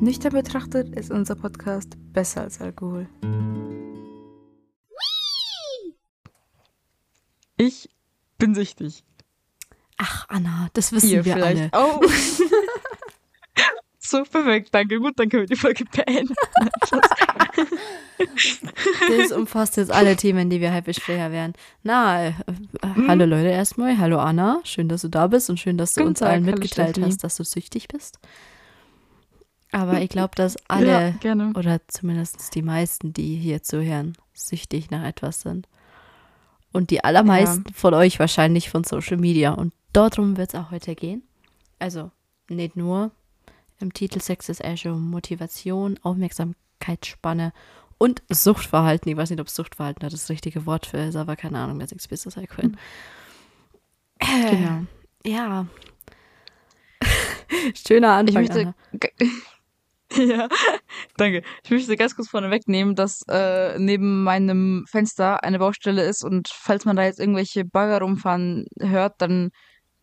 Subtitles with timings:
[0.00, 3.08] Nüchtern betrachtet ist unser Podcast besser als Alkohol.
[7.56, 7.88] Ich
[8.38, 9.04] bin süchtig.
[9.96, 11.74] Ach, Anna, das wissen Ihr wir vielleicht.
[11.74, 12.00] alle.
[12.02, 12.06] Oh.
[13.98, 14.68] so, perfekt.
[14.72, 14.98] Danke.
[15.00, 16.34] Gut, dann können wir die Folge beenden.
[18.18, 21.52] Das umfasst jetzt alle Themen, die wir halt besprechen werden.
[21.82, 22.32] Na,
[22.82, 23.08] Mhm.
[23.08, 23.98] hallo Leute erstmal.
[23.98, 24.60] Hallo Anna.
[24.64, 27.24] Schön, dass du da bist und schön, dass du Guten uns Tag, allen mitgeteilt hast,
[27.24, 28.18] dass du süchtig bist.
[29.72, 35.04] Aber ich glaube, dass alle, Ja, oder zumindest die meisten, die hier zuhören, süchtig nach
[35.04, 35.68] etwas sind.
[36.72, 39.52] Und die allermeisten von euch wahrscheinlich von Social Media.
[39.52, 41.22] Und darum wird es auch heute gehen.
[41.78, 42.10] Also
[42.48, 43.10] nicht nur
[43.80, 47.52] im Titel Sex ist schon Motivation, Aufmerksamkeitsspanne
[47.98, 49.10] und Suchtverhalten.
[49.10, 51.86] Ich weiß nicht, ob Suchtverhalten da das richtige Wort für ist, aber keine Ahnung, wer
[51.86, 52.76] sich das können.
[54.18, 54.86] Genau.
[55.24, 55.66] Ja.
[57.86, 58.42] Schöner Ich Anfang.
[58.42, 58.60] möchte.
[58.60, 58.74] Anna.
[60.14, 60.48] Ja,
[61.16, 61.42] danke.
[61.64, 66.48] Ich möchte ganz kurz vorne wegnehmen, dass äh, neben meinem Fenster eine Baustelle ist und
[66.48, 69.50] falls man da jetzt irgendwelche Bagger rumfahren hört, dann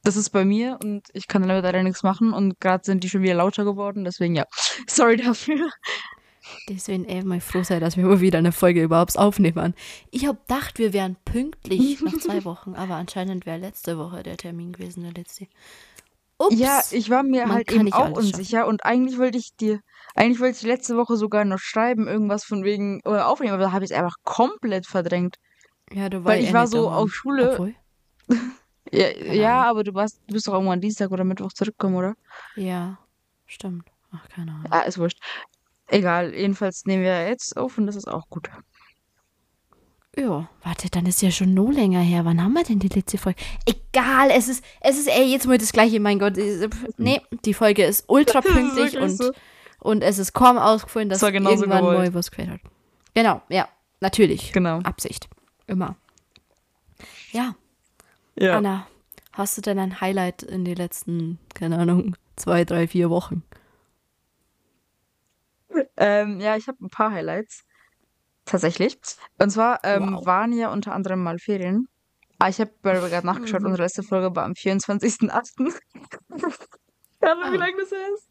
[0.03, 3.21] das ist bei mir und ich kann leider nichts machen und gerade sind die schon
[3.21, 4.43] wieder lauter geworden, deswegen ja.
[4.87, 5.69] Sorry dafür.
[6.69, 9.73] Deswegen ey, mal froh sein, dass wir mal wieder eine Folge überhaupt aufnehmen.
[10.11, 14.37] Ich hab gedacht, wir wären pünktlich nach zwei Wochen, aber anscheinend wäre letzte Woche der
[14.37, 15.47] Termin gewesen, der letzte.
[16.39, 16.57] Ups.
[16.57, 19.79] Ja, ich war mir halt eben auch unsicher und eigentlich wollte ich dir,
[20.15, 23.71] eigentlich wollte ich letzte Woche sogar noch schreiben, irgendwas von wegen oder aufnehmen, aber da
[23.71, 25.37] habe ich es einfach komplett verdrängt.
[25.91, 27.75] ja, du weil warst ich eh war so auf Schule.
[28.91, 32.15] Ja, ja, aber du warst, du bist doch irgendwann Dienstag oder Mittwoch zurückgekommen, oder?
[32.55, 32.99] ja,
[33.47, 33.87] stimmt.
[34.11, 34.67] Ach, keine Ahnung.
[34.69, 35.19] Ah, ist wurscht.
[35.87, 38.49] Egal, jedenfalls nehmen wir jetzt auf und das ist auch gut.
[40.15, 42.23] Ja, warte, dann ist ja schon no länger her.
[42.23, 43.41] Wann haben wir denn die letzte Folge?
[43.65, 46.37] Egal, es ist, es ist, ey, jetzt mal das gleiche, mein Gott.
[46.37, 49.31] es- Nee, die Folge ist ultra pünktlich und, so.
[49.79, 51.97] und es ist kaum ausgefallen, dass Das war genauso irgendwann gewollt.
[51.97, 52.59] mal was gefällt hat.
[53.15, 53.67] Genau, ja,
[54.01, 54.51] natürlich.
[54.53, 54.79] Genau.
[54.81, 55.27] Absicht.
[55.65, 55.95] Immer.
[57.31, 57.55] Ja,
[58.35, 58.57] Ja.
[58.57, 58.85] Anna,
[59.31, 63.41] hast du denn ein Highlight in den letzten, keine Ahnung, zwei, drei, vier Wochen?
[65.97, 67.63] Ähm, ja, ich habe ein paar Highlights.
[68.45, 68.97] Tatsächlich.
[69.39, 70.25] Und zwar ähm, Wow.
[70.25, 71.87] waren ja unter anderem mal Ferien.
[72.39, 73.67] Ah, ich habe gerade nachgeschaut, Mhm.
[73.67, 75.79] unsere letzte Folge war am 24.08.
[77.21, 77.59] Keine Ahnung, wie Ah.
[77.59, 78.29] lange das ist.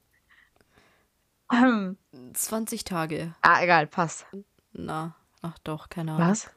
[1.52, 1.98] Ähm,
[2.32, 3.34] 20 Tage.
[3.42, 4.26] ah, egal, passt.
[4.72, 6.28] Na, ach doch, keine Ahnung.
[6.28, 6.50] Was?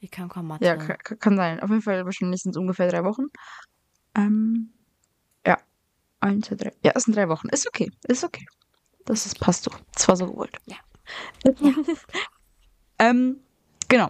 [0.00, 0.64] Ich kann kaum Mathe.
[0.66, 1.60] Ja, kann, kann sein.
[1.60, 3.26] Auf jeden Fall wahrscheinlich sind es ungefähr drei Wochen.
[4.14, 4.72] Ähm,
[5.46, 5.56] ja.
[6.20, 6.72] Eins, zwei, drei.
[6.84, 7.48] Ja, es sind drei Wochen.
[7.48, 7.90] Ist okay.
[8.06, 8.44] Ist okay.
[9.04, 9.70] Das ist, passt so.
[9.94, 10.56] Das war so gewollt.
[10.66, 10.76] Ja.
[12.98, 13.40] ähm,
[13.88, 14.08] genau.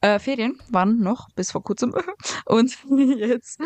[0.00, 1.94] Äh, Ferien waren noch bis vor kurzem.
[2.46, 2.76] Und
[3.16, 3.60] jetzt.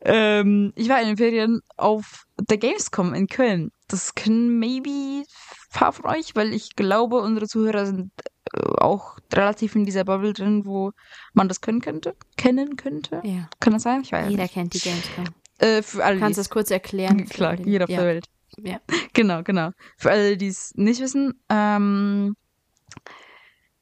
[0.00, 3.72] Ähm, ich war in den Ferien auf der Gamescom in Köln.
[3.88, 5.24] Das können maybe ein
[5.72, 8.10] paar von euch, weil ich glaube, unsere Zuhörer sind
[8.52, 10.92] äh, auch relativ in dieser Bubble drin, wo
[11.32, 13.20] man das können könnte, kennen könnte.
[13.24, 13.48] Ja.
[13.60, 14.02] Kann das sein?
[14.02, 14.54] Ich weiß Jeder nicht.
[14.54, 15.24] kennt die Gamescom.
[15.58, 17.24] Äh, für alle, Kannst du es kurz erklären?
[17.28, 17.98] Klar, jeder auf ja.
[17.98, 18.26] der Welt.
[18.56, 18.80] Ja.
[19.12, 19.70] Genau, genau.
[19.96, 22.34] Für alle, die es nicht wissen, ähm,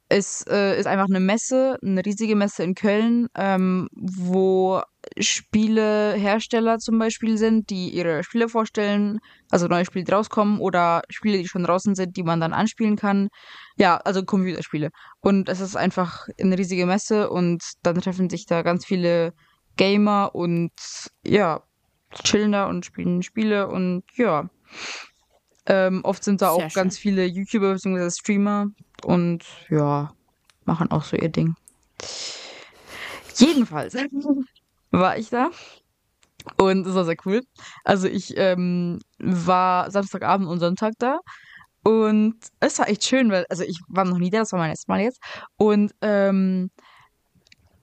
[0.09, 4.81] es äh, ist einfach eine Messe, eine riesige Messe in Köln, ähm, wo
[5.19, 9.19] Spielehersteller zum Beispiel sind, die ihre Spiele vorstellen,
[9.51, 12.97] also neue Spiele, die rauskommen oder Spiele, die schon draußen sind, die man dann anspielen
[12.97, 13.29] kann.
[13.77, 14.91] Ja, also Computerspiele.
[15.21, 19.33] Und es ist einfach eine riesige Messe und dann treffen sich da ganz viele
[19.77, 20.71] Gamer und
[21.27, 21.62] ja,
[22.23, 24.49] chillen da und spielen Spiele und ja.
[25.67, 28.11] Ähm, oft sind da Sehr auch ganz viele YouTuber bzw.
[28.11, 28.67] Streamer
[29.05, 30.12] und ja,
[30.65, 31.55] machen auch so ihr Ding.
[33.37, 33.95] Jedenfalls
[34.91, 35.51] war ich da
[36.59, 37.41] und es war sehr cool.
[37.83, 41.19] Also ich ähm, war Samstagabend und Sonntag da
[41.83, 44.71] und es war echt schön, weil, also ich war noch nie da, das war mein
[44.71, 45.21] erstes Mal jetzt
[45.56, 46.71] und ähm,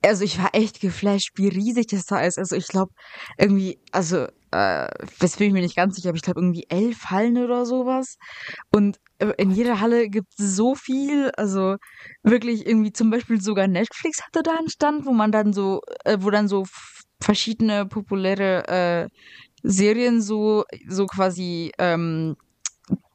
[0.04, 2.40] also ich war echt geflasht, wie riesig das da ist.
[2.40, 2.92] Also ich glaube
[3.38, 4.88] irgendwie, also äh,
[5.20, 8.18] das bin ich mir nicht ganz sicher, aber ich glaube irgendwie elf Hallen oder sowas.
[8.72, 11.32] Und äh, in jeder Halle gibt es so viel.
[11.38, 11.78] Also
[12.24, 16.18] wirklich irgendwie zum Beispiel sogar Netflix hatte da einen Stand, wo man dann so, äh,
[16.20, 16.66] wo dann so
[17.22, 19.10] verschiedene populäre äh,
[19.64, 22.36] Serien so, so quasi ähm,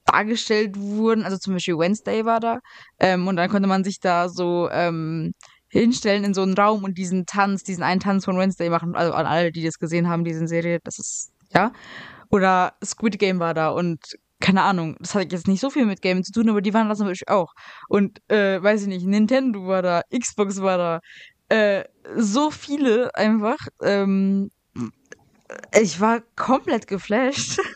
[0.07, 1.25] dargestellt wurden.
[1.25, 2.61] Also zum Beispiel Wednesday war da.
[2.99, 5.33] Ähm, und dann konnte man sich da so ähm,
[5.79, 8.95] hinstellen in so einen Raum und diesen Tanz, diesen einen Tanz von Wednesday machen.
[8.95, 11.73] Also an alle, die das gesehen haben, diese Serie, das ist, ja.
[12.31, 14.01] Oder Squid Game war da und
[14.41, 16.89] keine Ahnung, das hat jetzt nicht so viel mit Gaming zu tun, aber die waren
[16.89, 17.55] da zum Beispiel auch.
[17.89, 21.01] Und, äh, weiß ich nicht, Nintendo war da, Xbox war da,
[21.49, 21.85] äh,
[22.17, 23.57] so viele einfach.
[23.83, 24.51] Ähm,
[25.81, 27.61] ich war komplett geflasht.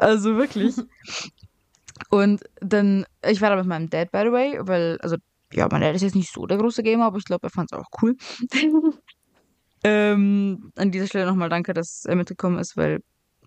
[0.00, 0.76] Also wirklich.
[2.10, 5.16] Und dann, ich war da mit meinem Dad, by the way, weil, also,
[5.52, 7.72] ja, mein Dad ist jetzt nicht so der große Gamer, aber ich glaube, er fand
[7.72, 8.16] es auch cool.
[9.84, 13.00] ähm, an dieser Stelle nochmal danke, dass er mitgekommen ist, weil,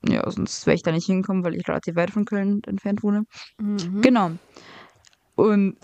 [0.07, 3.23] ja, sonst wäre ich da nicht hingekommen, weil ich relativ weit von Köln entfernt wohne.
[3.59, 4.01] Mhm.
[4.01, 4.31] Genau.
[5.35, 5.77] Und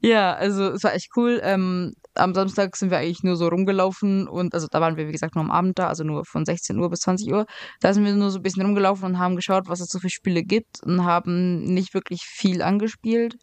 [0.00, 1.40] ja, also es war echt cool.
[1.42, 5.12] Ähm, am Samstag sind wir eigentlich nur so rumgelaufen und also da waren wir, wie
[5.12, 7.46] gesagt, nur am Abend da, also nur von 16 Uhr bis 20 Uhr.
[7.80, 10.10] Da sind wir nur so ein bisschen rumgelaufen und haben geschaut, was es so für
[10.10, 13.36] Spiele gibt und haben nicht wirklich viel angespielt.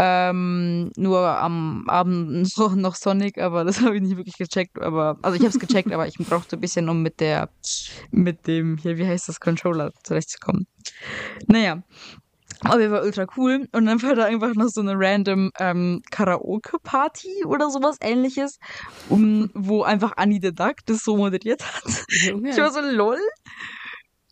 [0.00, 4.80] Ähm, nur am Abend so noch Sonic, aber das habe ich nicht wirklich gecheckt.
[4.80, 7.50] Aber also ich habe es gecheckt, aber ich brauchte ein bisschen, um mit der,
[8.10, 10.66] mit dem hier, wie heißt das Controller zurechtzukommen.
[11.46, 11.82] Naja,
[12.60, 13.68] aber er war ultra cool.
[13.72, 18.58] Und dann war da einfach noch so eine random ähm, Karaoke-Party oder sowas ähnliches,
[19.08, 22.04] um, wo einfach Annie the Duck das so moderiert hat.
[22.08, 22.50] Junge.
[22.50, 23.18] Ich war so lol.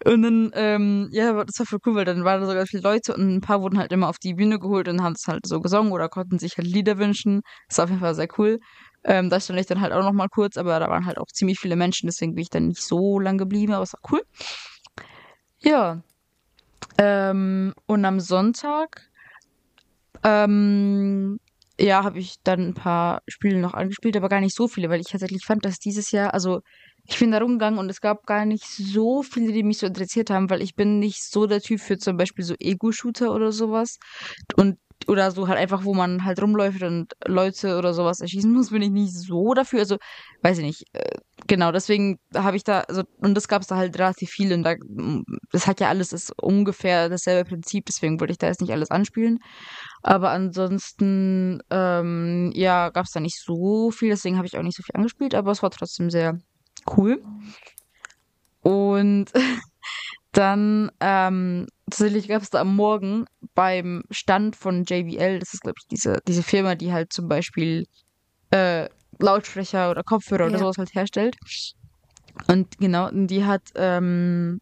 [0.05, 3.15] Und dann, ähm, ja, das war voll cool, weil dann waren da sogar viele Leute
[3.15, 5.61] und ein paar wurden halt immer auf die Bühne geholt und haben es halt so
[5.61, 7.41] gesungen oder konnten sich halt Lieder wünschen.
[7.69, 8.59] Das war auf jeden Fall sehr cool.
[9.05, 11.29] Ähm, da stand ich dann halt auch noch mal kurz, aber da waren halt auch
[11.33, 14.23] ziemlich viele Menschen, deswegen bin ich dann nicht so lang geblieben, aber es war cool.
[15.61, 16.03] Ja,
[16.99, 19.11] ähm, und am Sonntag,
[20.23, 21.39] ähm,
[21.79, 25.01] ja, habe ich dann ein paar Spiele noch angespielt, aber gar nicht so viele, weil
[25.01, 26.61] ich tatsächlich fand, dass dieses Jahr, also
[27.09, 30.31] ich bin da rumgegangen und es gab gar nicht so viele, die mich so interessiert
[30.31, 33.99] haben, weil ich bin nicht so der Typ für zum Beispiel so Ego-Shooter oder sowas.
[34.57, 38.71] Und oder so halt einfach, wo man halt rumläuft und Leute oder sowas erschießen muss,
[38.71, 39.81] bin ich nicht so dafür.
[39.81, 39.99] Also,
[40.43, 40.85] weiß ich nicht.
[40.95, 44.53] Äh, genau, deswegen habe ich da, also, und das gab es da halt relativ viel
[44.53, 44.75] und da,
[45.53, 48.91] das hat ja alles ist ungefähr dasselbe Prinzip, deswegen wollte ich da jetzt nicht alles
[48.91, 49.39] anspielen.
[50.03, 54.77] Aber ansonsten, ähm, ja, gab es da nicht so viel, deswegen habe ich auch nicht
[54.77, 56.39] so viel angespielt, aber es war trotzdem sehr
[56.97, 57.23] cool.
[58.63, 59.33] Und
[60.37, 63.25] Dann ähm, tatsächlich gab es da am Morgen
[63.55, 67.87] beim Stand von JBL, das ist glaube ich diese, diese Firma, die halt zum Beispiel
[68.51, 68.87] äh,
[69.19, 70.49] Lautsprecher oder Kopfhörer ja.
[70.51, 71.37] oder sowas halt herstellt.
[72.49, 74.61] Und genau, die hat ähm,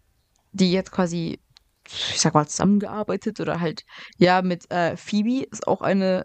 [0.52, 1.40] die jetzt quasi,
[1.88, 3.82] ich sag mal, zusammengearbeitet oder halt,
[4.16, 6.22] ja, mit äh, Phoebe, ist auch eine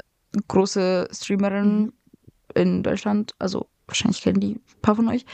[0.48, 1.94] große Streamerin mhm.
[2.54, 3.34] in Deutschland.
[3.40, 5.26] Also wahrscheinlich kennen die ein paar von euch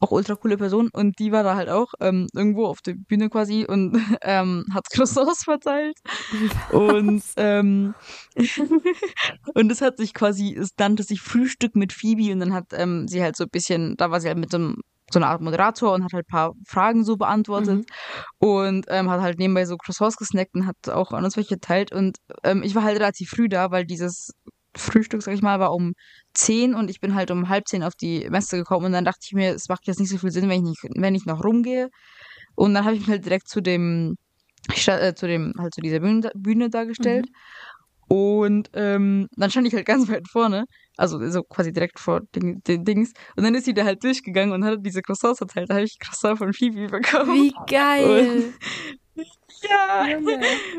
[0.00, 3.28] auch ultra coole Person und die war da halt auch ähm, irgendwo auf der Bühne
[3.30, 5.96] quasi und ähm, hat Croissants verteilt
[6.72, 7.94] und ähm,
[9.54, 13.08] und es hat sich quasi, es nannte sich Frühstück mit Phoebe und dann hat ähm,
[13.08, 14.76] sie halt so ein bisschen, da war sie halt mit so einem
[15.10, 18.46] so eine Art Moderator und hat halt ein paar Fragen so beantwortet mhm.
[18.46, 21.92] und ähm, hat halt nebenbei so Croissants gesnackt und hat auch an uns welche geteilt
[21.92, 24.32] und ähm, ich war halt relativ früh da, weil dieses
[24.76, 25.94] Frühstück, sag ich mal, war um
[26.34, 29.20] 10 und ich bin halt um halb zehn auf die Messe gekommen und dann dachte
[29.24, 31.44] ich mir, es macht jetzt nicht so viel Sinn, wenn ich, nicht, wenn ich noch
[31.44, 31.88] rumgehe.
[32.54, 34.16] Und dann habe ich mich halt direkt zu dem,
[34.86, 37.26] äh, zu dem, halt zu dieser Bühne, Bühne dargestellt.
[37.28, 37.34] Mhm.
[38.08, 40.64] Und ähm, dann stand ich halt ganz weit vorne,
[40.96, 43.12] also so quasi direkt vor den, den Dings.
[43.36, 45.68] Und dann ist sie da halt durchgegangen und hat diese Croissants erzählt.
[45.68, 47.34] Da habe ich Croissant von Phoebe bekommen.
[47.34, 48.54] Wie geil!
[49.62, 50.06] Ja.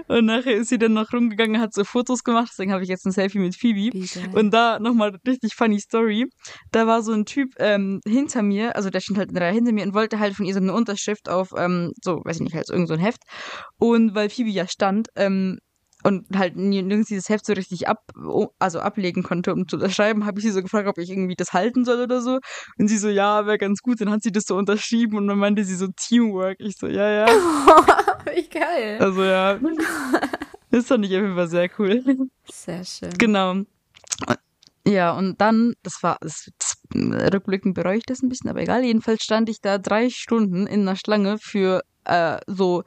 [0.07, 3.05] Und nachher ist sie dann noch rumgegangen, hat so Fotos gemacht, deswegen habe ich jetzt
[3.05, 3.97] ein Selfie mit Phoebe.
[4.33, 6.27] Und da nochmal richtig funny Story.
[6.71, 9.53] Da war so ein Typ ähm, hinter mir, also der stand halt in der Reihe
[9.53, 12.41] hinter mir und wollte halt von ihr so eine Unterschrift auf, ähm, so, weiß ich
[12.43, 13.23] nicht, halt so irgend so ein Heft.
[13.77, 15.59] Und weil Phoebe ja stand, ähm,
[16.03, 18.11] und halt nirgends dieses Heft so richtig ab,
[18.57, 21.51] also ablegen konnte, um zu unterschreiben, habe ich sie so gefragt, ob ich irgendwie das
[21.53, 22.39] halten soll oder so.
[22.77, 23.99] Und sie so, ja, wäre ganz gut.
[23.99, 26.57] Dann hat sie das so unterschrieben und dann meinte sie so Teamwork.
[26.59, 27.27] Ich so, ja, ja.
[28.33, 28.97] Wie geil.
[28.99, 29.59] Also ja.
[30.71, 32.29] Das fand ich auf jeden Fall sehr cool.
[32.47, 33.09] Sehr schön.
[33.17, 33.55] Genau.
[34.87, 38.83] Ja, und dann, das war, das, das, rückblickend bereue ich das ein bisschen, aber egal.
[38.83, 42.83] Jedenfalls stand ich da drei Stunden in einer Schlange für äh, so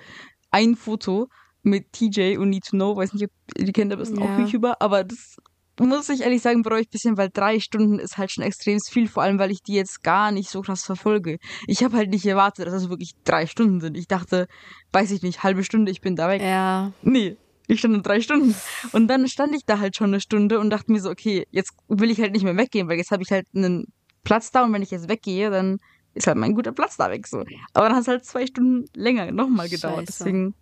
[0.53, 1.29] ein Foto
[1.63, 2.97] mit TJ und Need to Know.
[2.97, 4.23] Weiß nicht, ob die kennt, aber ist ja.
[4.23, 4.81] auch YouTuber.
[4.81, 5.37] Aber das
[5.81, 8.79] muss ich ehrlich sagen, bereue ich ein bisschen, weil drei Stunden ist halt schon extrem
[8.81, 11.39] viel, vor allem weil ich die jetzt gar nicht so krass verfolge.
[11.67, 13.97] Ich habe halt nicht erwartet, dass es wirklich drei Stunden sind.
[13.97, 14.47] Ich dachte,
[14.93, 16.43] weiß ich nicht, halbe Stunde, ich bin da weg.
[16.43, 16.93] Ja.
[17.03, 17.37] Nee,
[17.69, 18.55] ich stand in drei Stunden.
[18.93, 21.73] Und dann stand ich da halt schon eine Stunde und dachte mir so, okay, jetzt
[21.89, 23.87] will ich halt nicht mehr weggehen, weil jetzt habe ich halt einen
[24.25, 25.79] Platz da und wenn ich jetzt weggehe, dann
[26.15, 27.45] ist halt mein guter Platz da weg so.
[27.73, 30.07] Aber dann hat es halt zwei Stunden länger nochmal gedauert.
[30.07, 30.19] Scheiße.
[30.19, 30.55] Deswegen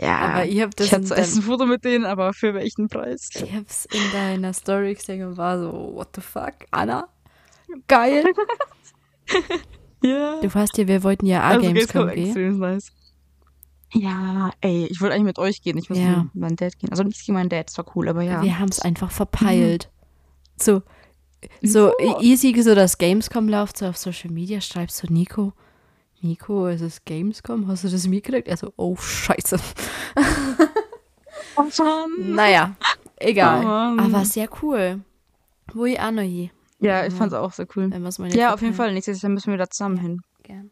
[0.00, 3.28] ja, aber ihr habt das ich hatte ein Foto mit denen, aber für welchen Preis?
[3.34, 7.08] Ich hab's in deiner Story gesehen und war so, what the fuck, Anna?
[7.88, 8.24] Geil.
[10.02, 10.40] ja.
[10.40, 12.26] Du weißt ja, wir wollten ja A-Games also, gehen.
[12.26, 12.92] Extrem nice.
[13.94, 15.76] Ja, ey, ich wollte eigentlich mit euch gehen.
[15.76, 16.24] Ich muss ja.
[16.24, 16.90] mit meinem Dad gehen.
[16.90, 18.42] Also nicht gegen meinen Dad, das war cool, aber ja.
[18.42, 19.90] Wir haben es einfach verpeilt.
[19.90, 20.62] Mhm.
[20.62, 20.82] So,
[21.60, 25.52] so easy, so das Gamescom läuft so auf Social Media, schreibst du Nico,
[26.22, 28.46] Nico, es ist Gamescom, hast du das mitgekriegt?
[28.48, 29.58] Er so, oh, scheiße.
[31.56, 32.34] Oh Mann.
[32.34, 32.76] Naja,
[33.16, 33.64] egal.
[33.64, 34.02] Oh.
[34.02, 35.00] Aber sehr cool.
[35.72, 37.90] Wo ich auch noch hin, Ja, ich fand's auch sehr cool.
[38.34, 38.74] Ja, auf jeden.
[38.74, 38.92] Fall.
[38.92, 40.20] Nächstes Jahr müssen wir da zusammen hin.
[40.42, 40.70] Gern.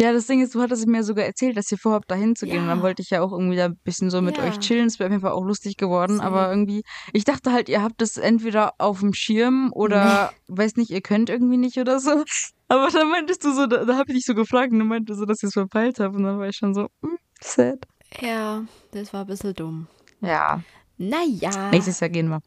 [0.00, 2.62] Ja, das Ding ist, du hattest mir sogar erzählt, dass ihr vorhabt, da hinzugehen.
[2.62, 2.82] Und dann Ja.
[2.84, 4.44] wollte ich ja auch irgendwie da ein bisschen so mit Ja.
[4.44, 4.86] euch chillen.
[4.86, 6.16] Es wäre auf jeden Fall auch lustig geworden.
[6.16, 6.26] Safe.
[6.26, 6.82] Aber irgendwie,
[7.12, 11.28] ich dachte halt, ihr habt es entweder auf dem Schirm oder, weiß nicht, ihr könnt
[11.30, 12.24] irgendwie nicht oder so.
[12.68, 15.18] Aber dann meintest du so, da, da habe ich dich so gefragt und du meintest
[15.20, 16.14] so, dass ihr es verpeilt habt.
[16.16, 17.78] Und dann war ich schon so, hm, sad.
[18.20, 19.88] Ja, das war ein bisschen dumm.
[20.20, 20.62] Ja,
[20.96, 21.70] Naja.
[21.70, 22.40] nächstes Jahr gehen wir.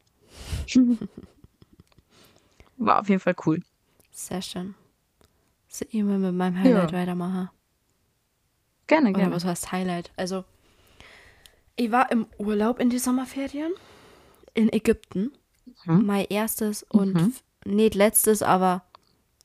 [2.78, 3.60] War auf jeden Fall cool.
[4.10, 4.74] Sehr schön.
[5.82, 6.98] Ich will mit meinem Highlight Ja.
[6.98, 7.50] weitermachen.
[8.86, 9.34] Gerne, Oder gerne.
[9.34, 10.10] was heißt Highlight?
[10.16, 10.44] Also,
[11.76, 13.72] ich war im Urlaub in die Sommerferien
[14.54, 15.32] in Ägypten.
[15.84, 16.06] Mhm.
[16.06, 17.34] Mein erstes und Mhm.
[17.64, 18.84] nicht letztes, aber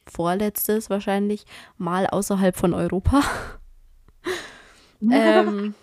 [0.07, 1.45] vorletztes wahrscheinlich
[1.77, 3.21] Mal außerhalb von Europa.
[5.11, 5.73] ähm,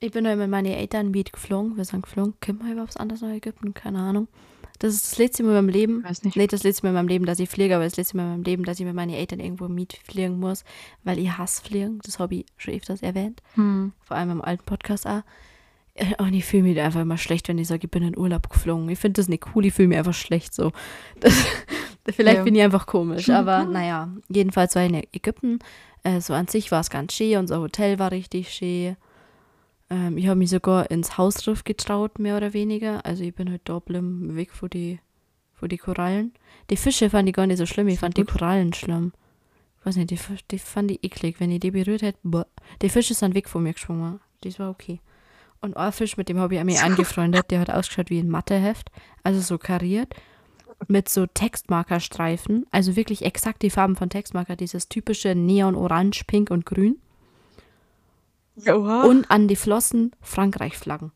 [0.00, 1.76] ich bin heute mit meinen Eltern mitgeflogen.
[1.76, 2.34] Wir sind geflogen.
[2.40, 3.74] Können wir überhaupt anders nach Ägypten?
[3.74, 4.28] Keine Ahnung.
[4.80, 6.04] Das ist das letzte Mal in meinem Leben.
[6.04, 6.36] Weiß nicht.
[6.36, 8.30] Nicht das letzte Mal in meinem Leben, dass ich fliege, aber das letzte Mal in
[8.30, 10.64] meinem Leben, dass ich mit meinen Eltern irgendwo mitfliegen muss,
[11.04, 11.98] weil ich hasse Fliegen.
[12.04, 13.42] Das habe ich schon öfters erwähnt.
[13.54, 13.92] Hm.
[14.04, 15.22] Vor allem im alten Podcast auch.
[15.94, 18.48] Äh, Und ich fühle mich einfach immer schlecht, wenn ich sage, ich bin in Urlaub
[18.50, 18.88] geflogen.
[18.88, 20.70] Ich finde das nicht cool, ich fühle mich einfach schlecht so.
[21.20, 21.34] Das,
[22.14, 22.44] vielleicht Ja.
[22.44, 24.08] bin ich einfach komisch, aber naja.
[24.28, 25.58] Jedenfalls war ich in Ägypten.
[26.04, 28.96] Äh, so an sich war es ganz schön, unser Hotel war richtig schön.
[29.90, 33.04] Ähm, ich habe mich sogar ins Hausriff getraut, mehr oder weniger.
[33.04, 35.00] Also ich bin halt da geblieben, weg von die,
[35.54, 36.32] von die Korallen.
[36.70, 39.12] Die Fische fand ich gar nicht so schlimm, ich fand die Korallen schlimm.
[39.80, 40.18] Ich weiß nicht, die,
[40.50, 41.40] die fand ich eklig.
[41.40, 42.46] Wenn ich die berührt hätte, boah.
[42.82, 44.20] die Fische sind weg von mir geschwommen.
[44.42, 45.00] Das war okay.
[45.60, 48.90] Und ein Fisch, mit dem habe ich mich angefreundet, der hat ausgeschaut wie ein Matheheft,
[49.22, 50.14] also so kariert,
[50.86, 56.50] mit so Textmarkerstreifen, also wirklich exakt die Farben von Textmarker, dieses typische Neon, Orange, Pink
[56.50, 56.98] und Grün.
[58.66, 59.02] Oha.
[59.04, 61.12] Und an die Flossen Frankreich-Flaggen.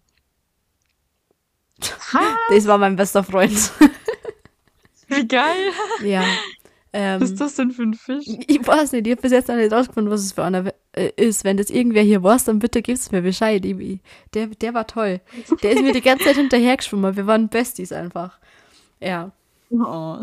[2.50, 3.72] Das war mein bester Freund.
[5.08, 5.72] Wie geil.
[6.04, 6.22] ja.
[6.94, 8.26] Ähm, Was ist das denn für ein Fisch?
[8.26, 11.10] Ich weiß nicht, ich habe bis jetzt noch nicht rausgefunden, was es für einer äh,
[11.16, 11.42] ist.
[11.44, 13.64] Wenn das irgendwer hier weiß, dann bitte gib's mir Bescheid.
[13.64, 14.00] Ich-
[14.34, 15.20] der, der war toll.
[15.62, 17.16] Der ist mir die ganze Zeit hinterhergeschwommen.
[17.16, 18.38] Wir waren Besties einfach.
[19.00, 19.32] Ja.
[19.70, 20.18] Oh.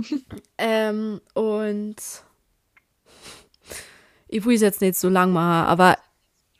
[0.59, 1.95] Ähm, und
[4.27, 5.97] ich will es jetzt nicht so lang machen, aber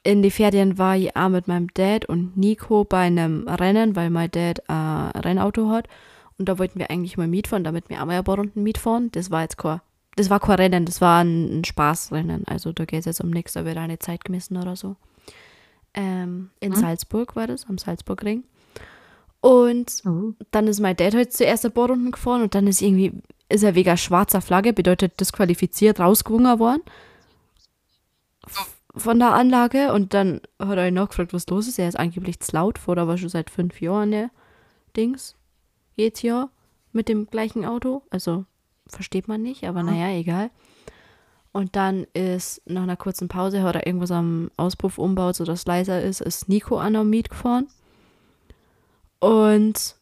[0.10, 4.10] in die Ferien war ich auch mit meinem Dad und Nico bei einem Rennen, weil
[4.10, 5.88] mein Dad ein Rennauto hat.
[6.38, 9.12] Und da wollten wir eigentlich mal mitfahren, damit wir auch mal ein paar Runden mitfahren.
[9.12, 9.82] Das war jetzt kein,
[10.16, 12.48] das war kein Rennen, das war ein, ein Spaßrennen.
[12.48, 14.96] Also da geht es jetzt um nichts, da wird nicht Zeit gemessen oder so.
[15.94, 16.75] Ähm, in Mhm.
[16.75, 18.44] Salzburg war das, am Salzburgring.
[19.42, 20.34] Und Oh.
[20.51, 23.13] dann ist mein Dad heute zuerst ein paar Runden gefahren und dann ist irgendwie,
[23.48, 26.82] ist er wegen schwarzer Flagge, bedeutet disqualifiziert, rausgewungen worden.
[29.00, 31.79] Von der Anlage und dann hat er ihn noch gefragt, was los ist.
[31.79, 34.29] Er ist angeblich zu laut, vor aber schon seit fünf Jahren, ne?
[34.96, 35.36] Dings.
[35.96, 36.50] Geht's ja
[36.91, 38.03] mit dem gleichen Auto.
[38.10, 38.46] Also
[38.88, 40.50] versteht man nicht, aber naja, egal.
[41.51, 45.65] Und dann ist nach einer kurzen Pause, hat er irgendwas am Auspuff umbaut, sodass es
[45.65, 47.68] leiser ist, ist Nico an der Miet gefahren.
[49.20, 49.96] Und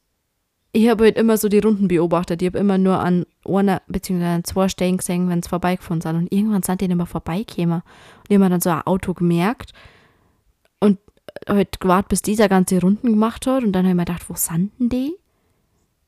[0.73, 2.41] ich habe halt immer so die Runden beobachtet.
[2.41, 6.15] Ich habe immer nur an einer, beziehungsweise an zwei Stellen gesehen, wenn es vorbeigefahren sind.
[6.15, 7.81] Und irgendwann sind die nicht mehr vorbeigekommen.
[7.81, 9.73] Und ich habe dann so ein Auto gemerkt
[10.79, 10.99] und
[11.47, 13.63] halt gewartet, bis dieser ganze Runden gemacht hat.
[13.63, 15.15] Und dann habe ich mir gedacht, wo sind denn die?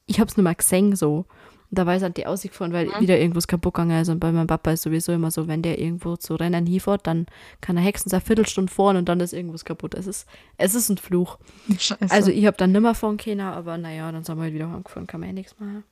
[0.06, 1.26] Ich habe es nur mal gesehen so.
[1.70, 4.10] Und dabei sind die ausgefahren, weil wieder irgendwas kaputt gegangen ist.
[4.10, 7.28] Und bei meinem Papa ist sowieso immer so, wenn der irgendwo zu Rennen hinfährt, dann
[7.62, 9.94] kann er hexen eine Viertelstunde fahren und dann ist irgendwas kaputt.
[9.94, 11.38] Es ist, es ist ein Fluch.
[11.78, 12.10] Scheiße.
[12.10, 15.06] Also ich habe dann nimmer fahren können, aber naja, dann sind wir halt wieder heimgefahren,
[15.06, 15.84] kann man ja nichts machen.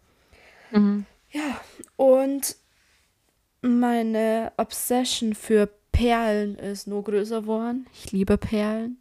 [0.71, 1.05] Mhm.
[1.31, 1.61] Ja,
[1.95, 2.55] und
[3.61, 7.87] meine Obsession für Perlen ist nur größer geworden.
[7.93, 8.97] Ich liebe Perlen.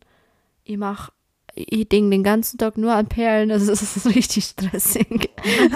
[0.64, 1.12] Ich mache,
[1.56, 5.30] ich denke den ganzen Tag nur an Perlen, das ist, das ist richtig stressig.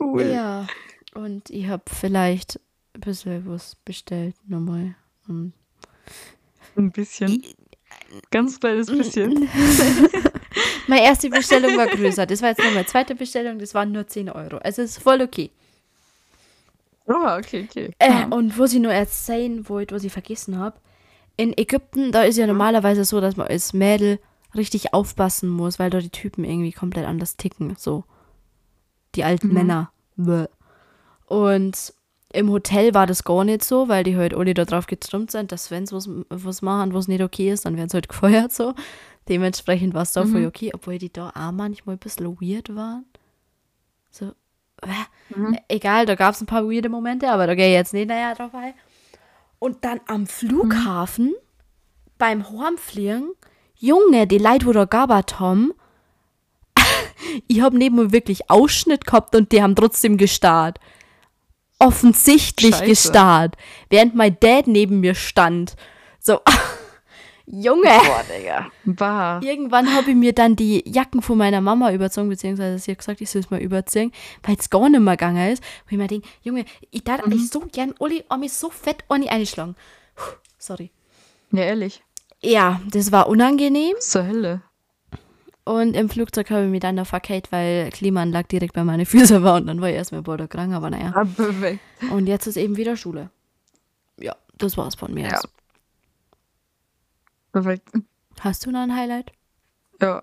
[0.00, 0.24] cool.
[0.24, 0.66] Ja,
[1.14, 2.60] und ich habe vielleicht
[2.94, 4.96] ein bisschen was bestellt nochmal.
[5.28, 5.52] Und
[6.76, 7.42] Ein bisschen.
[8.30, 9.48] Ganz kleines bisschen.
[10.88, 12.26] Meine erste Bestellung war größer.
[12.26, 14.58] Das war jetzt noch meine zweite Bestellung, das waren nur 10 Euro.
[14.58, 15.50] Also es ist voll okay.
[17.06, 17.90] Oh, okay, okay.
[17.98, 20.78] Äh, und was ich nur erzählen wollte, was ich vergessen habe.
[21.36, 24.18] In Ägypten, da ist ja normalerweise so, dass man als Mädel
[24.54, 27.74] richtig aufpassen muss, weil da die Typen irgendwie komplett anders ticken.
[27.78, 28.04] So.
[29.14, 29.54] Die alten Mhm.
[29.54, 29.90] Männer.
[30.16, 30.46] Bäh.
[31.26, 31.92] Und
[32.32, 35.52] im Hotel war das gar nicht so, weil die halt alle da drauf getrimmt sind,
[35.52, 38.52] dass wenn sie was, was machen, was nicht okay ist, dann werden sie halt gefeuert
[38.52, 38.74] so.
[39.28, 40.46] Dementsprechend war es da voll Mhm.
[40.46, 43.04] okay, obwohl die da auch manchmal ein bisschen weird waren.
[44.10, 44.26] So,
[44.82, 45.58] äh, mhm.
[45.68, 48.34] egal, da gab es ein paar weirde Momente, aber da gehe ich jetzt nicht näher
[48.34, 48.72] drauf ein.
[49.58, 51.34] Und dann am Flughafen, mhm.
[52.18, 53.32] beim Hornfliegen,
[53.74, 55.72] Junge, die Leute, wo da gabert haben,
[57.46, 60.78] ich habe neben mir wirklich Ausschnitt gehabt und die haben trotzdem gestarrt.
[61.78, 62.86] Offensichtlich Scheiße.
[62.86, 63.56] gestarrt.
[63.90, 65.76] Während mein Dad neben mir stand.
[66.20, 66.40] So,
[67.46, 67.82] Junge!
[67.84, 68.70] Boah, Digga.
[68.84, 69.40] Bah.
[69.40, 73.20] Irgendwann habe ich mir dann die Jacken von meiner Mama überzogen, beziehungsweise sie hat gesagt,
[73.20, 74.12] ich soll es mal überziehen,
[74.42, 75.62] weil es gar nicht mehr gegangen ist.
[75.84, 77.38] Wo ich mir denke, Junge, ich darf mhm.
[77.38, 79.76] so gern Uli mich so fett ohne einschlagen.
[80.58, 80.90] Sorry.
[81.52, 82.02] Ja, ehrlich.
[82.42, 83.94] Ja, das war unangenehm.
[84.00, 84.62] Zur Hölle.
[85.64, 89.42] Und im Flugzeug habe ich mich dann noch verkehrt, weil Klimaanlage direkt bei meinen Füßen
[89.42, 91.12] war und dann war ich erstmal krank, aber naja.
[91.14, 91.80] Ah, perfekt.
[92.12, 93.30] Und jetzt ist eben wieder Schule.
[94.18, 95.28] Ja, das war's von mir.
[95.28, 95.40] Ja.
[97.56, 97.88] Perfekt.
[98.40, 99.32] Hast du noch ein Highlight?
[100.02, 100.22] Ja.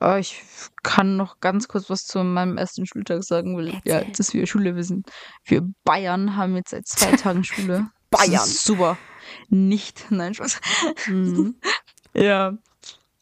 [0.00, 0.42] Oh, ich
[0.82, 3.82] kann noch ganz kurz was zu meinem ersten Schultag sagen, weil Erzähl.
[3.84, 5.04] ja, dass wir Schule wissen.
[5.44, 7.86] Wir Bayern haben jetzt seit zwei Tagen Schule.
[8.10, 8.44] Bayern.
[8.44, 8.98] super.
[9.48, 10.60] Nicht, nein, Spaß.
[11.06, 11.54] Mhm.
[12.14, 12.58] ja.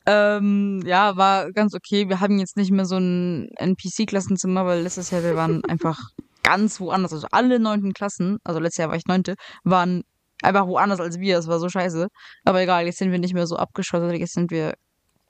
[0.07, 2.09] Ähm, ja, war ganz okay.
[2.09, 6.01] Wir haben jetzt nicht mehr so ein NPC-Klassenzimmer, weil letztes Jahr wir waren einfach
[6.43, 7.13] ganz woanders.
[7.13, 10.03] Also alle neunten Klassen, also letztes Jahr war ich neunte, waren
[10.43, 11.39] einfach woanders als wir.
[11.39, 12.09] Es war so scheiße.
[12.45, 14.19] Aber egal, jetzt sind wir nicht mehr so abgeschottet.
[14.19, 14.75] Jetzt sind wir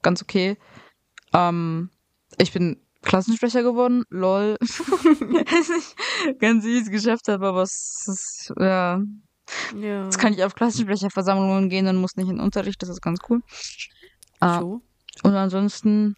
[0.03, 0.57] ganz okay.
[1.33, 1.91] Ähm,
[2.39, 4.05] ich bin Klassensprecher geworden.
[4.11, 4.57] Lol.
[6.39, 9.01] ganz süß geschafft habe, aber es ist, ja.
[9.77, 10.05] ja.
[10.05, 12.83] Jetzt kann ich auf Klassensprecherversammlungen gehen und muss nicht in den Unterricht.
[12.83, 13.43] Das ist ganz cool.
[14.41, 14.81] Ah, so.
[15.23, 16.17] Und ansonsten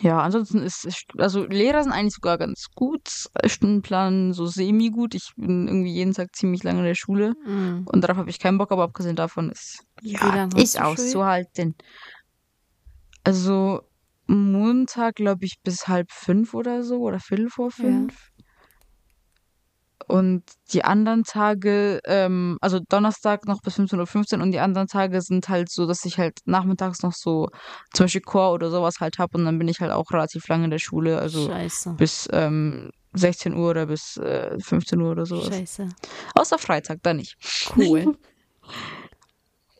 [0.00, 0.86] ja, ansonsten ist,
[1.18, 5.14] also Lehrer sind eigentlich sogar ganz gut, Stundenplan so semi-gut.
[5.14, 7.86] Ich bin irgendwie jeden Tag ziemlich lange in der Schule mm.
[7.86, 11.74] und darauf habe ich keinen Bock, aber abgesehen davon ist, ja, ist auszuhalten.
[13.22, 13.82] Also
[14.26, 18.12] Montag, glaube ich, bis halb fünf oder so oder viertel vor fünf.
[18.12, 18.33] Ja.
[20.06, 25.22] Und die anderen Tage, ähm, also Donnerstag noch bis 15.15 Uhr und die anderen Tage
[25.22, 27.48] sind halt so, dass ich halt nachmittags noch so
[27.92, 30.64] zum Beispiel Chor oder sowas halt habe und dann bin ich halt auch relativ lange
[30.64, 31.94] in der Schule, also Scheiße.
[31.94, 35.48] bis ähm, 16 Uhr oder bis äh, 15 Uhr oder sowas.
[35.48, 35.88] Scheiße.
[36.34, 37.36] Außer Freitag, da nicht.
[37.74, 38.18] Cool.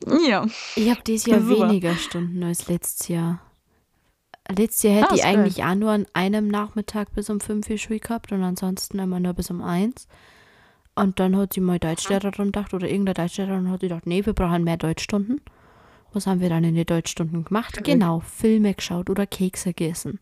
[0.27, 0.47] ja.
[0.77, 1.69] Ich habe dieses Jahr Super.
[1.69, 3.41] weniger Stunden als letztes Jahr.
[4.49, 8.01] Letztes Jahr hätte ich eigentlich auch nur an einem Nachmittag bis um 5 Uhr Schule
[8.01, 10.07] gehabt und ansonsten immer nur bis um 1.
[10.95, 14.65] Und dann hat sie mal Deutschlehrerin gedacht oder irgendeine Deutschlehrerin hat gedacht, nee, wir brauchen
[14.65, 15.41] mehr Deutschstunden.
[16.13, 17.77] Was haben wir dann in den Deutschstunden gemacht?
[17.79, 17.93] Okay.
[17.93, 20.21] Genau, Filme geschaut oder Kekse gegessen.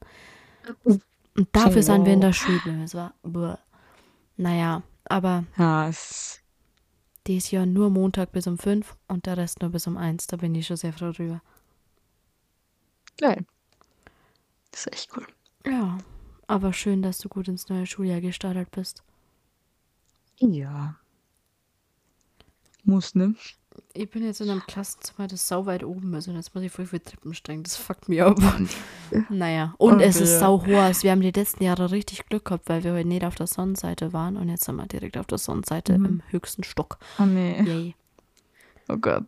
[0.85, 1.83] Und dafür oh.
[1.83, 2.83] sind wir in der Schule.
[2.85, 3.59] Es war, boah.
[4.37, 5.91] naja, aber ja,
[7.27, 10.29] dieses Jahr nur Montag bis um 5 und der Rest nur bis um 1.
[10.29, 11.43] Da bin ich schon sehr froh drüber.
[13.19, 13.45] Geil.
[14.73, 15.27] Das ist echt cool.
[15.65, 15.99] Ja,
[16.49, 19.05] aber schön, dass du gut ins neue Schuljahr gestartet bist.
[20.39, 20.97] Ja.
[22.85, 23.37] Muss, ne?
[23.95, 26.73] Ich bin jetzt in einem Klassenzimmer, das sau weit oben ist und jetzt muss ich
[26.73, 27.63] voll viele Treppen steigen.
[27.63, 28.39] Das fuckt mir ab.
[29.31, 30.67] naja, und okay, es ist sau hoch.
[30.67, 33.47] Also wir haben die letzten Jahre richtig Glück gehabt, weil wir heute nicht auf der
[33.47, 36.05] Sonnenseite waren und jetzt sind wir direkt auf der Sonnenseite mhm.
[36.05, 36.99] im höchsten Stock.
[37.19, 37.63] Oh nee.
[37.63, 37.95] Yay.
[38.89, 39.25] Oh Gott.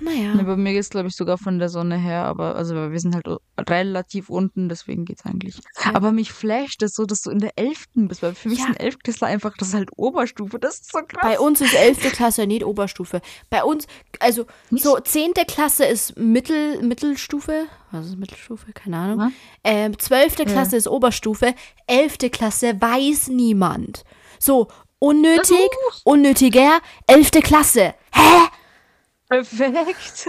[0.00, 0.34] Naja.
[0.34, 3.00] Ne, bei mir geht es, glaube ich, sogar von der Sonne her, aber also wir
[3.00, 3.26] sind halt
[3.58, 5.60] relativ unten, deswegen geht es eigentlich.
[5.84, 5.94] Ja.
[5.94, 7.86] Aber mich flasht es so, dass du in der 11.
[7.94, 8.66] bist, weil für mich ja.
[8.66, 8.98] sind 11.
[8.98, 11.20] Klasse einfach, das ist halt Oberstufe, das ist so krass.
[11.22, 12.12] Bei uns ist 11.
[12.12, 13.20] Klasse nicht Oberstufe.
[13.50, 13.86] Bei uns,
[14.20, 14.84] also nicht?
[14.84, 15.34] so 10.
[15.46, 18.72] Klasse ist Mittel, Mittelstufe, was ist Mittelstufe?
[18.72, 19.20] Keine Ahnung.
[19.20, 19.30] Ja.
[19.64, 20.36] Ähm, 12.
[20.46, 21.54] Klasse ist Oberstufe,
[21.86, 22.18] 11.
[22.30, 24.04] Klasse weiß niemand.
[24.38, 24.68] So,
[24.98, 25.68] unnötig,
[26.04, 27.30] unnötiger, 11.
[27.42, 27.94] Klasse.
[28.12, 28.48] Hä?
[29.32, 30.28] Perfekt.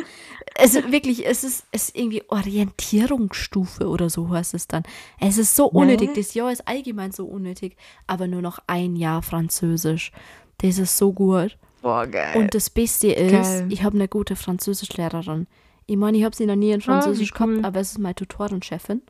[0.55, 4.83] Es ist wirklich, es ist, es ist irgendwie Orientierungsstufe oder so heißt es dann.
[5.19, 6.09] Es ist so unnötig.
[6.09, 6.21] Nee.
[6.21, 7.75] Das Jahr ist allgemein so unnötig.
[8.07, 10.11] Aber nur noch ein Jahr Französisch.
[10.59, 11.57] Das ist so gut.
[11.81, 12.37] Boah, geil.
[12.37, 13.67] Und das Beste ist, geil.
[13.69, 15.47] ich habe eine gute Französischlehrerin.
[15.85, 17.47] Ich meine, ich habe sie noch nie in ah, Französisch cool.
[17.47, 19.01] gehabt, aber es ist meine Tutorenchefin.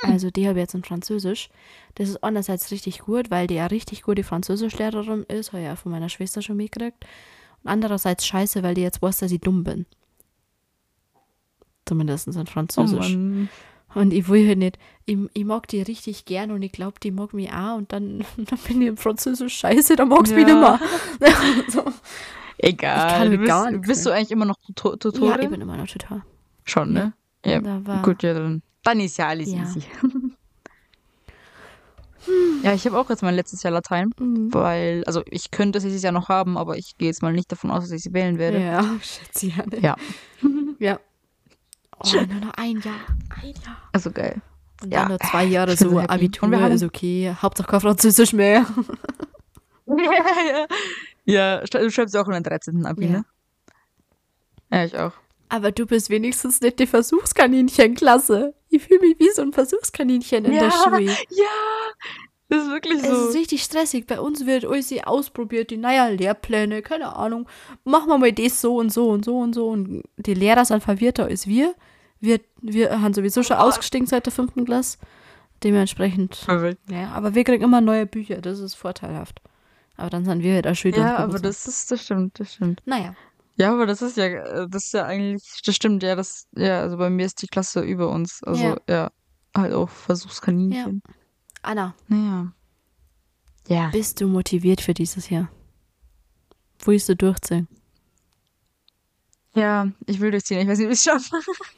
[0.00, 0.12] Hm.
[0.12, 1.50] Also die habe ich jetzt in Französisch.
[1.94, 5.52] Das ist einerseits richtig gut, weil die ja richtig gute Französischlehrerin ist.
[5.52, 7.04] Habe ich ja von meiner Schwester schon mitgekriegt.
[7.62, 9.86] Und andererseits scheiße, weil die jetzt weiß, dass ich dumm bin.
[11.86, 13.16] Zumindest in Französisch.
[13.16, 17.00] Oh und ich will halt nicht, ich, ich, mag die richtig gern und ich glaube,
[17.02, 20.38] die mag mich auch und dann, dann bin ich im Französisch scheiße, dann magst du
[20.38, 20.44] ja.
[20.44, 21.64] mich nicht mehr.
[21.68, 21.84] so.
[22.58, 23.30] Egal.
[23.30, 25.22] Du bist, gar bist du eigentlich immer noch Tutorin?
[25.22, 26.22] Ja, ich bin immer noch Tutor.
[26.64, 27.14] Schon, ne?
[27.44, 27.60] Ja.
[27.60, 28.02] ja.
[28.02, 29.62] Gut, ja, dann, dann ist ja alles ja.
[29.62, 29.82] easy.
[32.62, 34.52] Ja, ich habe auch jetzt mein letztes Jahr Latein, mhm.
[34.52, 37.50] weil, also ich könnte es dieses Jahr noch haben, aber ich gehe jetzt mal nicht
[37.50, 38.60] davon aus, dass ich sie wählen werde.
[38.60, 39.64] Ja, schätze ich ja.
[39.80, 39.96] Ja.
[40.78, 41.00] ja.
[41.98, 43.00] Oh, nur noch ein Jahr.
[43.42, 43.76] Ein Jahr.
[43.92, 44.40] Also geil.
[44.82, 46.12] Und Ja, dann nur zwei Jahre so happy.
[46.12, 47.34] Abitur Und wir haben- ist okay.
[47.40, 48.66] Hauptsache kein Französisch mehr.
[49.86, 50.66] ja, ja.
[51.26, 52.86] Ja, du schreibst ja auch in der 13.
[52.86, 53.10] Abi, Ja.
[53.10, 53.24] ne?
[54.70, 55.12] Ja, ich auch.
[55.50, 58.54] Aber du bist wenigstens nicht die Versuchskaninchenklasse.
[58.68, 60.70] Ich fühle mich wie so ein Versuchskaninchen in der Ja.
[60.70, 61.02] Schule.
[61.02, 61.14] Ja,
[62.48, 63.28] das ist wirklich Es so.
[63.28, 64.06] ist richtig stressig.
[64.06, 67.48] Bei uns wird alles ausprobiert, die naja Lehrpläne, keine Ahnung.
[67.84, 69.68] Machen wir mal das so und so und so und so.
[69.68, 71.74] Und die Lehrer sind verwirrter als wir.
[72.20, 74.98] Wir, wir haben sowieso schon ausgestiegen seit der fünften Klasse.
[75.64, 76.80] Dementsprechend, Verrückt.
[76.90, 77.10] ja.
[77.10, 79.40] Aber wir kriegen immer neue Bücher, das ist vorteilhaft.
[79.96, 81.00] Aber dann sind wir halt erschüttert.
[81.02, 82.80] Ja, aber das ist, das stimmt, das stimmt.
[82.86, 83.14] Naja,
[83.60, 86.80] Ja, aber das ist ja, äh, das ist ja eigentlich, das stimmt, ja, das, ja,
[86.80, 88.42] also bei mir ist die Klasse über uns.
[88.42, 88.76] Also, Ja.
[88.88, 89.10] ja,
[89.54, 91.02] halt auch Versuchskaninchen.
[91.60, 92.52] Anna, Naja.
[93.68, 93.90] Ja.
[93.90, 95.50] bist du motiviert für dieses Jahr?
[96.86, 97.68] Willst du durchziehen?
[99.54, 100.60] Ja, ich will durchziehen.
[100.60, 101.36] Ich weiß nicht, ob ich es schaffe.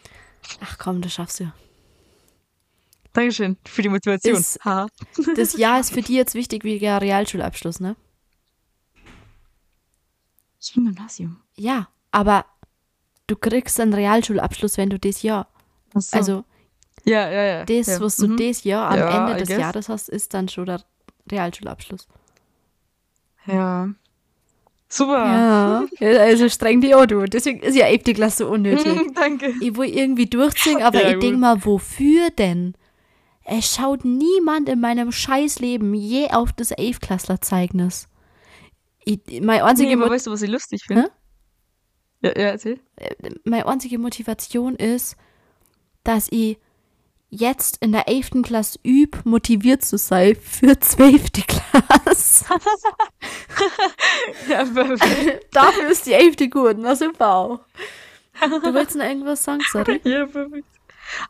[0.61, 1.53] Ach komm, das schaffst du.
[3.13, 4.37] Dankeschön für die Motivation.
[4.37, 4.61] Ist-.
[5.35, 7.97] Das Jahr ist für dich jetzt wichtig wie der Realschulabschluss, ne?
[10.63, 11.41] Ich bin Gymnasium.
[11.57, 12.47] Ja, aber
[13.27, 15.49] du kriegst einen Realschulabschluss, wenn du das Jahr,
[15.95, 16.17] so.
[16.17, 16.45] also
[17.05, 17.65] ja, ja, ja.
[17.65, 18.01] das, ja.
[18.01, 18.37] was du mhm.
[18.37, 19.49] das Jahr am Ja, Ende des.
[19.59, 20.83] Jahres hast, ist dann schon der
[21.31, 22.07] Realschulabschluss.
[23.47, 23.91] Ja.
[24.89, 25.89] Super.
[25.99, 27.25] Ja, also streng die auch du.
[27.25, 28.93] Deswegen ist ja eben die Klasse unnötig.
[29.15, 29.55] Danke.
[29.61, 32.75] ich will irgendwie durchziehen, aber Ja, ich denke mal, wofür denn?
[33.45, 38.07] Es schaut niemand in meinem Scheißleben je auf das Elfklässler-Zeugnis.
[39.05, 41.11] Ich, meine, einzige Nee, aber Mo weißt du, was ich lustig finde?
[42.23, 42.79] Ja, ja, erzähl.
[43.45, 45.17] meine einzige Motivation ist,
[46.05, 46.59] dass ich
[47.31, 48.43] jetzt in der 11.
[48.43, 51.33] Klasse üb, motiviert zu sein für 12.
[51.47, 52.45] Klasse.
[54.49, 55.47] Ja, perfekt.
[55.53, 56.51] Dafür ist die 11.
[56.51, 56.77] gut.
[56.79, 57.61] Na super auch.
[58.41, 60.01] Du willst noch irgendwas sagen, sorry?
[60.05, 60.67] ja, perfekt.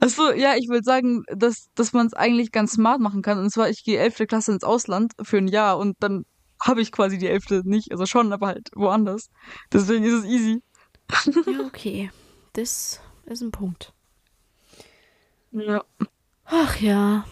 [0.00, 3.38] Achso, ja, ich würde sagen, dass, dass man es eigentlich ganz smart machen kann.
[3.38, 4.26] Und zwar, ich gehe 11.
[4.28, 6.24] Klasse ins Ausland für ein Jahr und dann
[6.62, 7.62] habe ich quasi die 11.
[7.64, 7.92] nicht.
[7.92, 9.28] Also schon, aber halt woanders.
[9.72, 10.62] Deswegen ist es easy.
[11.46, 12.10] Ja, okay.
[12.54, 13.92] Das ist ein Punkt.
[15.52, 15.84] Ja.
[16.46, 17.24] Ach ja.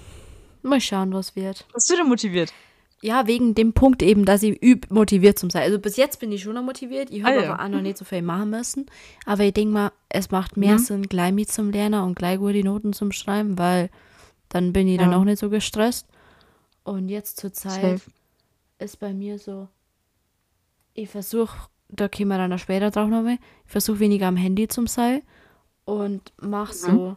[0.62, 1.66] Mal schauen, was wird.
[1.72, 2.52] Bist du denn motiviert?
[3.02, 5.62] Ja, wegen dem Punkt eben, dass ich üb, motiviert zum sein.
[5.62, 7.10] Also bis jetzt bin ich schon noch motiviert.
[7.10, 7.54] Ich habe Ah, ja.
[7.54, 8.86] aber auch noch nicht so viel machen müssen.
[9.24, 10.78] Aber ich denke mal, es macht mehr Mhm.
[10.78, 13.88] Sinn, gleich mit zum Lernen und gleich gute Noten zum Schreiben, weil
[14.50, 15.16] dann bin ich dann Ja.
[15.18, 16.06] auch nicht so gestresst.
[16.84, 18.10] Und jetzt zur Zeit Safe.
[18.80, 19.68] Ist bei mir so,
[20.94, 24.68] ich versuche, da kommen wir dann auch später drauf nochmal, ich versuche weniger am Handy
[24.68, 25.22] zum sein
[25.84, 27.16] und mache so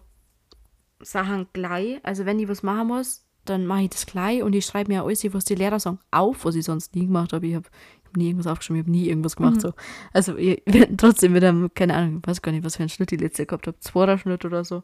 [0.99, 1.99] Sachen gleich.
[2.04, 5.04] Also wenn ich was machen muss, dann mache ich das gleich und ich schreibe mir
[5.04, 7.47] alles, was die Lehrer sagen, auf, was ich sonst nie gemacht habe.
[7.47, 7.67] Ich habe
[8.06, 9.62] hab nie irgendwas aufgeschrieben, ich habe nie irgendwas gemacht.
[9.62, 9.73] So.
[10.13, 10.63] Also ich
[10.97, 13.67] trotzdem wieder, keine Ahnung, ich weiß gar nicht, was für einen Schnitt ich letzte gehabt
[13.67, 14.84] habe, zweiter Schnitt oder so.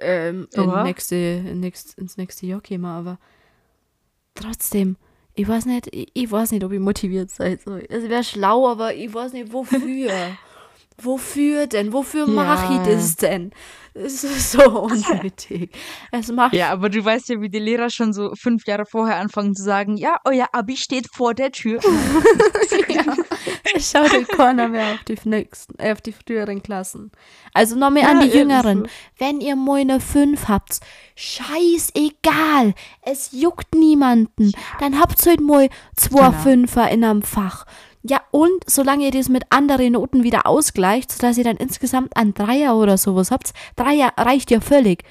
[0.00, 3.18] Ähm, in nächste, in nächst, ins nächste Jahr kommen, aber
[4.34, 4.96] trotzdem,
[5.38, 7.60] ich weiß nicht, ich, ich weiß nicht, ob ich motiviert seid.
[7.62, 7.76] So.
[7.76, 10.10] Es wäre schlau, aber ich weiß nicht, wofür.
[11.00, 11.92] wofür denn?
[11.92, 12.94] Wofür mache ich Ja.
[12.94, 13.50] das denn?
[13.94, 15.70] Es ist so unnötig.
[16.12, 19.16] Es macht Ja, aber du weißt ja, wie die Lehrer schon so fünf Jahre vorher
[19.16, 21.80] anfangen zu sagen, ja, euer Abi steht vor der Tür.
[22.88, 23.02] ja,
[23.74, 27.10] es schaut halt keiner mehr auf die nächsten, äh, auf die früheren Klassen.
[27.52, 28.78] Also noch mehr an Ja, die ja, ist Jüngeren.
[28.84, 28.90] so.
[29.26, 30.78] Wenn ihr mal eine 5 habt,
[31.16, 32.74] scheißegal.
[33.02, 34.52] Es juckt niemanden.
[34.80, 36.32] Dann habt ihr halt mal zwei Genau.
[36.42, 37.64] Fünfer in einem Fach.
[38.08, 42.32] Ja, und solange ihr das mit anderen Noten wieder ausgleicht, sodass ihr dann insgesamt einen
[42.34, 45.04] Dreier oder sowas habt, Dreier reicht ja völlig.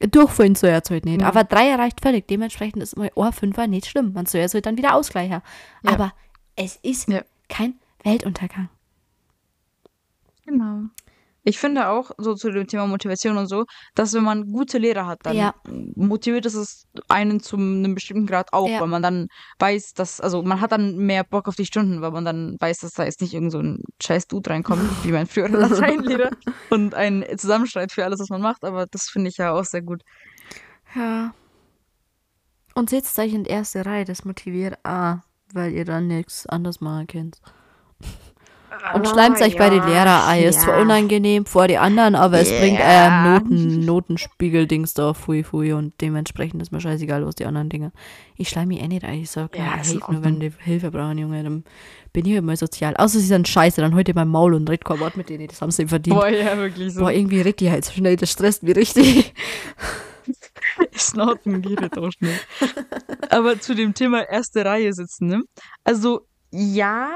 [0.00, 1.26] Durchfallen soll er halt nicht, Mhm.
[1.26, 2.28] aber Dreier reicht völlig.
[2.28, 4.12] Dementsprechend ist mal ein Fünfer nicht schlimm.
[4.12, 5.42] Man soll ja halt dann wieder ausgleichen.
[5.82, 5.92] Ja.
[5.92, 6.12] Aber
[6.54, 7.22] es ist Ja.
[7.48, 7.74] kein
[8.04, 8.68] Weltuntergang.
[10.46, 10.82] Genau.
[11.48, 15.06] Ich finde auch, so zu dem Thema Motivation und so, dass wenn man gute Lehrer
[15.06, 15.54] hat, dann Ja.
[15.96, 18.80] motiviert es es einen zu einem bestimmten Grad auch, Ja.
[18.80, 22.10] weil man dann weiß, dass, also man hat dann mehr Bock auf die Stunden, weil
[22.10, 25.26] man dann weiß, dass da jetzt nicht irgend so ein scheiß Dude reinkommt, wie mein
[25.26, 26.30] früherer Lateinlehrer
[26.68, 29.80] und ein Zusammenstreit für alles, was man macht, aber das finde ich ja auch sehr
[29.82, 30.02] gut.
[30.94, 31.32] Ja.
[32.74, 35.22] Und setzt euch in erste Reihe, das motiviert A,
[35.54, 37.38] weil ihr dann nichts anderes machen könnt.
[38.94, 40.44] Und schleimt euch bei den Lehrer ein.
[40.44, 43.24] Ist zwar unangenehm vor die anderen, aber es bringt Ja.
[43.24, 47.92] euer Noten, Notenspiegel-Dings da fui fui und dementsprechend ist mir scheißegal, was die anderen Dinge.
[48.36, 49.20] Ich schleim mich eh nicht ein.
[49.20, 51.64] Ich sag, Ja, ja, hilf nur, wenn die Hilfe brauchen, Junge, dann
[52.12, 52.96] bin ich halt mal sozial.
[52.96, 55.60] Außer sie sind scheiße, dann heute mein Maul und red kein Wort mit denen, das
[55.60, 56.16] haben sie verdient.
[56.16, 57.00] Boah, ja, wirklich so.
[57.00, 59.34] Boah, irgendwie redet die halt so schnell, das stresst mich richtig.
[60.96, 62.38] Snorten geht auch schnell.
[63.30, 65.42] Aber zu dem Thema erste Reihe sitzen, ne?
[65.84, 67.10] Also, ja,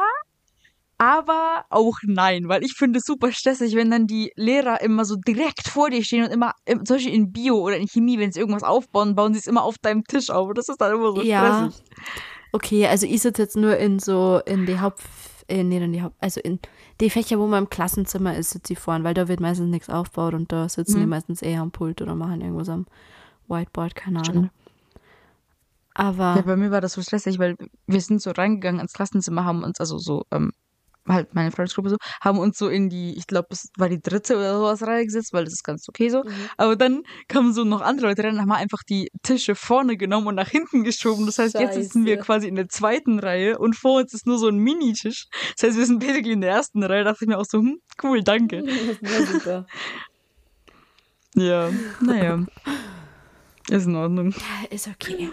[1.03, 5.17] aber auch nein, weil ich finde es super stressig, wenn dann die Lehrer immer so
[5.17, 8.38] direkt vor dir stehen und immer, zum Beispiel in Bio oder in Chemie, wenn sie
[8.38, 10.49] irgendwas aufbauen, bauen sie es immer auf deinem Tisch auf.
[10.49, 11.49] Und das ist dann immer so Ja.
[11.49, 11.75] stressig.
[12.53, 15.03] Okay, also ich sitze jetzt nur in so, in die Haupt,
[15.49, 16.61] äh, nee, in die Haupt, also in
[17.01, 19.88] die Fächer, wo man im Klassenzimmer ist, sitze ich vorne, weil da wird meistens nichts
[19.91, 21.11] aufgebaut und da sitzen die Mhm.
[21.11, 22.87] meistens eher am Pult oder machen irgendwas am
[23.49, 24.37] Whiteboard, keine Stimmt.
[24.37, 24.51] Ahnung.
[25.95, 29.45] Aber, Ja, bei mir war das so stressig, weil wir sind so reingegangen ins Klassenzimmer,
[29.45, 30.53] haben uns also so, ähm,
[31.09, 34.37] halt meine Freundesgruppe so, haben uns so in die, ich glaube, es war die dritte
[34.37, 36.23] oder sowas reingesetzt, weil das ist ganz okay so.
[36.23, 36.31] Mhm.
[36.57, 40.27] Aber dann kamen so noch andere Leute rein und haben einfach die Tische vorne genommen
[40.29, 41.27] und nach hinten geschoben.
[41.27, 42.27] Das heißt, jetzt sitzen wir Scheiße.
[42.27, 45.27] quasi in der zweiten Reihe und vor uns ist nur so ein Minitisch.
[45.57, 47.05] Das heißt, wir sind basically in der ersten Reihe.
[47.05, 48.62] Da dachte ich mir auch so, hm, cool, danke.
[49.45, 49.67] Ja.
[51.35, 52.45] Ja, naja.
[53.71, 54.35] Ist in Ordnung.
[54.71, 55.31] Ist okay.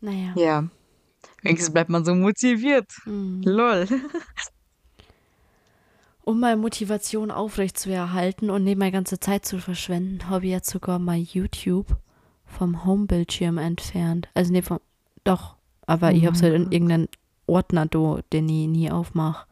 [0.00, 0.32] Naja.
[0.36, 0.68] Ja.
[1.42, 2.90] Wenigstens bleibt man so motiviert.
[3.04, 3.42] Mhm.
[3.44, 3.86] Lol.
[6.22, 10.98] Um meine Motivation aufrechtzuerhalten und nicht meine ganze Zeit zu verschwenden, habe ich jetzt sogar
[10.98, 11.86] mal YouTube
[12.44, 14.28] vom Homebildschirm entfernt.
[14.34, 14.80] Also nicht vom,
[15.22, 15.54] doch,
[15.86, 17.08] aber ich habe es halt in irgendeinen
[17.46, 19.46] Ordner, do, den ich nie aufmache.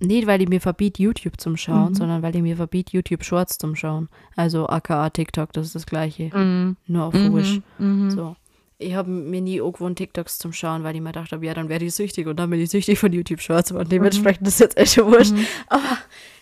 [0.00, 1.94] Nicht, weil ich mir verbiet, YouTube zum Schauen, Mhm.
[1.94, 4.08] sondern weil ich mir verbiet, YouTube Shorts zum Schauen.
[4.36, 6.34] Also aka TikTok, das ist das gleiche.
[6.34, 6.76] Mhm.
[6.86, 7.60] Nur auf Wish.
[7.78, 8.10] Mhm.
[8.10, 8.34] So.
[8.78, 11.68] Ich habe mir nie irgendwo TikToks zum Schauen, weil ich mir gedacht habe, ja, dann
[11.68, 14.76] werde ich süchtig und dann bin ich süchtig von YouTube Shorts und dementsprechend ist jetzt
[14.76, 15.32] echt schon wurscht.
[15.32, 15.46] Mhm.
[15.68, 15.98] Aber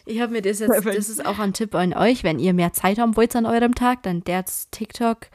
[0.07, 0.99] ich habe mir das jetzt, Perfekt.
[0.99, 3.75] das ist auch ein Tipp an euch, wenn ihr mehr Zeit haben wollt an eurem
[3.75, 5.29] Tag, dann der's TikTok,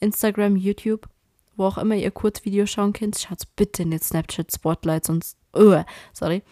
[0.00, 1.06] Instagram, YouTube,
[1.56, 5.82] wo auch immer ihr Kurzvideos schauen könnt, schaut bitte nicht Snapchat Spotlight, sonst, uh,
[6.12, 6.42] sorry.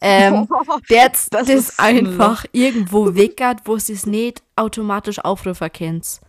[0.00, 0.48] Ähm,
[0.90, 6.20] der das, Das einfach irgendwo weggert, wo sie es nicht automatisch aufrufen könnt.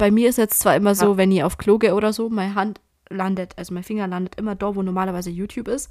[0.00, 2.54] Bei mir ist jetzt zwar immer so, wenn ich auf Klo gehe oder so, meine
[2.54, 5.90] Hand landet, also mein Finger landet immer da, wo normalerweise YouTube ist,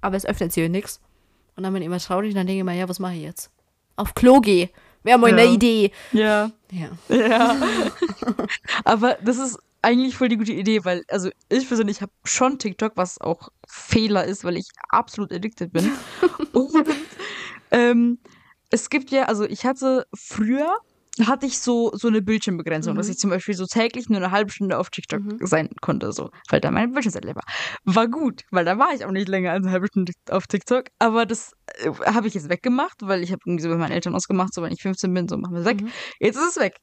[0.00, 1.00] aber es öffnet sich nichts.
[1.54, 3.22] Und dann bin ich immer traurig und dann denke ich mir, ja, was mache ich
[3.24, 3.50] jetzt?
[3.96, 4.70] Auf Klo gehe.
[5.02, 5.36] Wäre mal Ja.
[5.36, 5.90] eine Idee.
[6.12, 6.50] Ja.
[6.72, 6.88] Ja.
[7.14, 7.56] Ja.
[8.84, 12.92] Aber das ist eigentlich voll die gute Idee, weil, also ich persönlich habe schon TikTok,
[12.96, 15.92] was auch Fehler ist, weil ich absolut addicted bin.
[16.52, 16.72] Und
[17.70, 18.18] ähm,
[18.70, 20.74] es gibt ja, also ich hatte früher
[21.24, 24.50] hatte ich so, so eine Bildschirmbegrenzung, dass ich zum Beispiel so täglich nur eine halbe
[24.50, 27.44] Stunde auf TikTok sein konnte, so, weil da meine Bildschirmzeit leer war.
[27.84, 30.84] War gut, weil da war ich auch nicht länger als eine halbe Stunde auf TikTok,
[30.98, 34.14] aber das äh, habe ich jetzt weggemacht, weil ich habe irgendwie so bei meinen Eltern
[34.14, 35.82] ausgemacht, so wenn ich 15 bin, so machen wir es weg.
[36.20, 36.76] Jetzt ist es weg.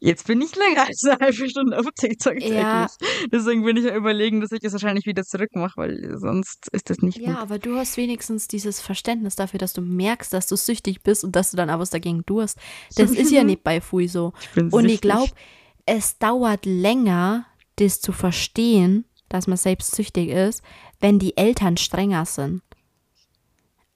[0.00, 2.52] Jetzt bin ich länger als eine halbe Stunde auf TikTok täglich.
[2.52, 2.86] Ja.
[3.32, 6.98] Deswegen bin ich am überlegen, dass ich es wahrscheinlich wieder zurückmache, weil sonst ist das
[6.98, 7.38] nicht Ja, gut.
[7.42, 11.34] aber du hast wenigstens dieses Verständnis dafür, dass du merkst, dass du süchtig bist und
[11.34, 12.58] dass du dann auch was dagegen tust.
[12.96, 14.32] Das ist ja nicht bei Fui so.
[14.42, 15.10] Ich bin Und ich süchtig.
[15.10, 15.32] glaube,
[15.86, 20.62] es dauert länger, das zu verstehen, dass man selbst süchtig ist,
[21.00, 22.62] wenn die Eltern strenger sind.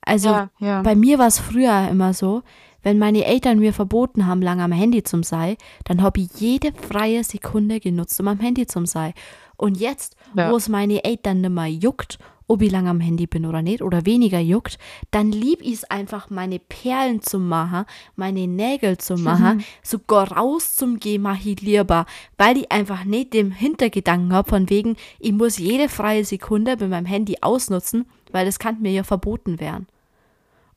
[0.05, 0.83] Also Ja, ja.
[0.83, 2.43] bei mir war es früher immer so,
[2.83, 6.73] wenn meine Eltern mir verboten haben, lange am Handy zum sei, dann habe ich jede
[6.73, 9.15] freie Sekunde genutzt, um am Handy zum sei.
[9.57, 10.51] Und jetzt, Ja.
[10.51, 12.19] wo es meine Eltern nimmer juckt,
[12.49, 14.77] ob ich lange am Handy bin oder nicht, oder weniger juckt,
[15.11, 17.85] dann lieb ich es einfach, meine Perlen zu machen,
[18.17, 22.05] meine Nägel zu machen, sogar raus zum Gehen mach ich lieber,
[22.37, 26.91] weil ich einfach nicht den Hintergedanken habe, von wegen, ich muss jede freie Sekunde mit
[26.91, 29.87] meinem Handy ausnutzen, weil das kann mir ja verboten werden.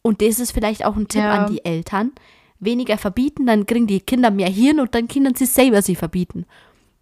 [0.06, 1.32] Und das ist vielleicht auch ein Tipp Ja.
[1.34, 2.12] an die Eltern.
[2.60, 6.46] Weniger verbieten, dann kriegen die Kinder mehr Hirn und dann können sie selber sie verbieten.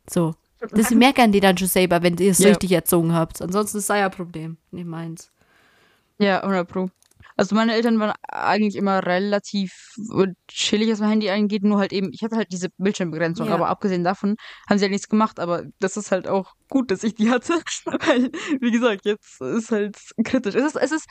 [0.10, 0.36] So.
[0.72, 2.48] Das merken die dann schon selber, wenn ihr es Ja.
[2.52, 3.42] richtig erzogen habt.
[3.42, 5.34] Ansonsten ist es ja ein Problem, nicht meins.
[6.18, 6.90] Ja, 100 Pro.
[7.36, 9.74] Also meine Eltern waren eigentlich immer relativ
[10.48, 13.56] chillig, was mein Handy angeht, nur halt eben, ich hatte halt diese Bildschirmbegrenzung, Ja.
[13.56, 14.38] aber abgesehen davon
[14.70, 17.54] haben sie halt nichts gemacht, aber das ist halt auch gut, dass ich die hatte,
[17.86, 20.56] weil, wie gesagt, jetzt ist halt kritisch.
[20.56, 21.08] Es ist, es ist,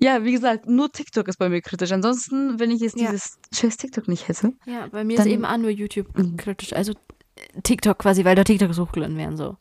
[0.00, 1.92] ja, wie gesagt, nur TikTok ist bei mir kritisch.
[1.92, 3.10] Ansonsten, wenn ich jetzt Ja.
[3.10, 6.36] dieses scheiß TikTok nicht hätte, Ja, bei mir ist eben auch nur YouTube Mhm.
[6.36, 6.72] kritisch.
[6.72, 9.56] Also äh, TikTok quasi, weil da TikToks hochgeladen werden so.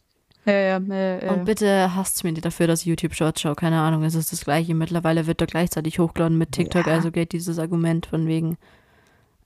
[0.46, 1.32] ja, ja, ja, ja.
[1.32, 3.56] Und bitte hasst mir nicht dafür, dass ich YouTube Shorts schaue.
[3.56, 4.76] Keine Ahnung, es ist das gleiche.
[4.76, 6.86] Mittlerweile wird da gleichzeitig hochgeladen mit TikTok.
[6.88, 6.94] Ja.
[6.94, 8.58] Also geht dieses Argument von wegen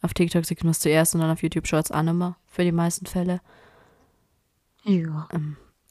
[0.01, 2.37] auf TikTok sieht man es zuerst und dann auf YouTube Shorts auch nimmer.
[2.47, 3.41] Für die meisten Fälle.
[4.83, 5.27] ja.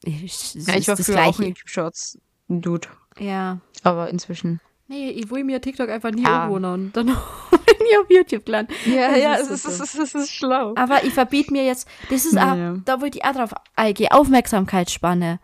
[0.03, 1.43] Ich, es ja, ich war früher auch gleiche.
[1.43, 2.87] in YouTube Shorts Dude,
[3.19, 3.59] Ja.
[3.83, 4.61] aber inzwischen.
[4.89, 6.47] Nee, ich will mir TikTok einfach nie Ja.
[6.47, 8.75] irgendwo und dann bin ich auf YouTube gelandet.
[8.85, 10.73] Ja, Das ja, ist es ist, es ist, es ist schlau.
[10.75, 14.11] Aber ich verbiete mir jetzt, das ist Ja, auch, da wollte ich auch drauf eingehen,
[14.11, 15.39] Aufmerksamkeitsspanne.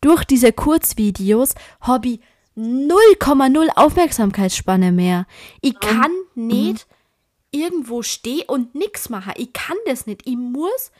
[0.00, 2.20] Durch diese Kurzvideos habe ich
[2.56, 5.26] 0,0 Aufmerksamkeitsspanne mehr.
[5.60, 6.86] Ich kann nicht
[7.50, 9.32] irgendwo stehen und nichts machen.
[9.36, 10.22] Ich kann das nicht.
[10.26, 10.90] Ich muss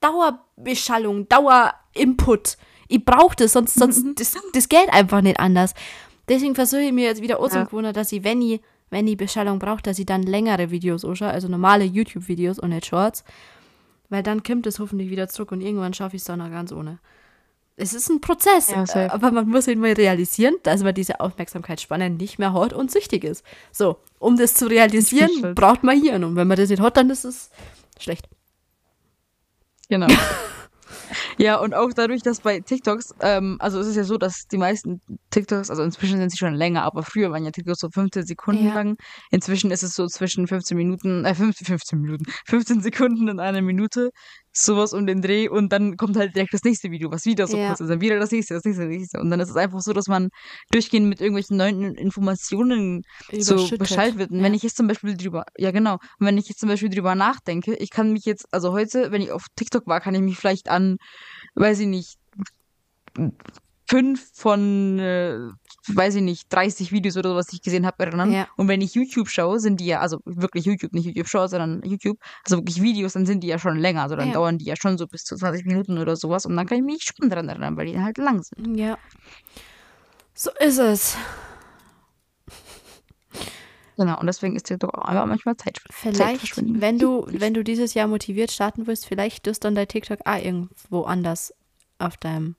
[0.00, 2.56] Dauerbeschallung, Dauerinput.
[2.88, 5.74] Ich brauche das, sonst, sonst das, das geht einfach nicht anders.
[6.28, 7.40] Deswegen versuche ich mir jetzt wieder
[7.84, 7.92] ja.
[7.92, 8.60] dass ich, wenn ich,
[8.90, 12.86] wenn ich Beschallung brauche, dass ich dann längere Videos anschaue, also normale YouTube-Videos und nicht
[12.86, 13.24] Shorts.
[14.08, 16.72] Weil dann kommt es hoffentlich wieder zurück und irgendwann schaffe ich es dann auch ganz
[16.72, 16.98] ohne.
[17.78, 22.08] Es ist ein Prozess, ja, aber man muss eben mal realisieren, dass man diese Aufmerksamkeitsspanne
[22.08, 23.44] nicht mehr hat und süchtig ist.
[23.70, 26.24] So, um das zu realisieren, braucht man Hirn.
[26.24, 27.50] Und wenn man das nicht hat, dann ist es
[27.98, 28.28] schlecht.
[29.88, 30.06] Genau.
[31.38, 34.58] Ja, und auch dadurch, dass bei TikToks, ähm, also es ist ja so, dass die
[34.58, 38.26] meisten TikToks, also inzwischen sind sie schon länger, aber früher waren ja TikToks so 15
[38.26, 38.74] Sekunden ja.
[38.74, 38.96] lang.
[39.30, 43.62] Inzwischen ist es so zwischen 15 Minuten, äh, 15, 15 Minuten, 15 Sekunden in einer
[43.62, 44.10] Minute
[44.56, 47.56] sowas um den Dreh und dann kommt halt direkt das nächste Video, was wieder so
[47.56, 47.68] ja.
[47.68, 49.20] kurz ist, dann wieder das nächste, das nächste, das nächste.
[49.20, 50.30] Und dann ist es einfach so, dass man
[50.70, 53.02] durchgehend mit irgendwelchen neuen Informationen
[53.38, 54.30] so Bescheid wird.
[54.30, 54.44] Und ja.
[54.44, 57.14] wenn ich jetzt zum Beispiel drüber, ja genau, und wenn ich jetzt zum Beispiel drüber
[57.14, 60.38] nachdenke, ich kann mich jetzt, also heute, wenn ich auf TikTok war, kann ich mich
[60.38, 60.96] vielleicht an,
[61.54, 62.16] weiß ich nicht,
[63.88, 65.38] fünf von, äh,
[65.88, 68.32] weiß ich nicht, 30 Videos oder so, was ich gesehen habe, erinnern.
[68.32, 68.48] Ja.
[68.56, 71.82] Und wenn ich YouTube schaue, sind die ja, also wirklich YouTube, nicht YouTube schaue, sondern
[71.84, 74.02] YouTube, also wirklich Videos, dann sind die ja schon länger.
[74.02, 74.34] Also dann ja.
[74.34, 76.46] dauern die ja schon so bis zu 20 Minuten oder sowas.
[76.46, 78.76] Und dann kann ich mich schon daran erinnern, weil die halt lang sind.
[78.76, 78.98] Ja.
[80.34, 81.16] So ist es.
[83.96, 85.80] Genau, und deswegen ist dir doch auch manchmal Zeit.
[85.90, 89.88] Vielleicht, Zeit wenn du, wenn du dieses Jahr motiviert starten willst, vielleicht wirst dann dein
[89.88, 91.54] TikTok auch irgendwo anders
[91.98, 92.56] auf deinem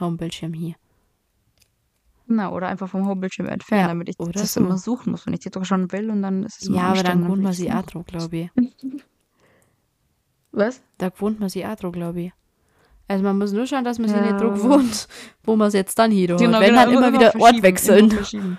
[0.00, 0.74] Homebildschirm hier.
[2.26, 4.60] Genau, oder einfach vom Homebildschirm entfernen, ja, damit ich das so.
[4.60, 7.02] immer suchen muss, wenn ich die doch schon will und dann ist es Ja, aber
[7.02, 8.50] dann wohnt man sie Atro, glaube ich.
[10.52, 10.80] Was?
[10.98, 12.32] Da wohnt man sie Atro, glaube ich.
[13.08, 14.16] Also man muss nur schauen, dass man ja.
[14.16, 15.08] sie nicht druck wohnt,
[15.42, 18.16] wo man es jetzt dann hier genau, Wenn genau, dann immer, immer wieder Ort wechseln.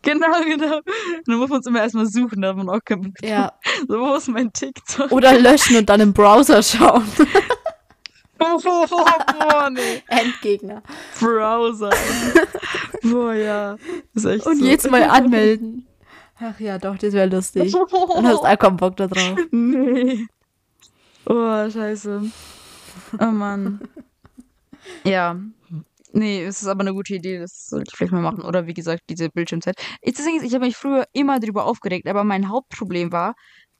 [0.00, 0.80] Genau, genau.
[1.26, 3.52] Dann muss man es immer erstmal suchen, da hat man auch keinen Ja.
[3.88, 5.10] So, wo ist mein TikTok?
[5.10, 7.02] Oder löschen und dann im Browser schauen.
[8.38, 10.02] Boah, nee.
[10.08, 10.82] Endgegner.
[11.18, 11.90] Browser.
[13.02, 13.76] Boah, ja.
[14.14, 14.64] Ist echt Und so.
[14.64, 15.86] jetzt mal anmelden.
[16.40, 17.72] Ach ja, doch, das wäre lustig.
[17.72, 19.38] Dann hast du auch keinen Bock da drauf.
[19.50, 20.26] Nee.
[21.26, 22.22] Oh, scheiße.
[23.20, 23.80] Oh Mann.
[25.04, 25.36] Ja.
[26.12, 28.42] Nee, es ist aber eine gute Idee, das sollte ich vielleicht mal machen.
[28.42, 29.76] Oder wie gesagt, diese Bildschirmzeit.
[30.00, 33.34] Ich, ich habe mich früher immer drüber aufgeregt, aber mein Hauptproblem war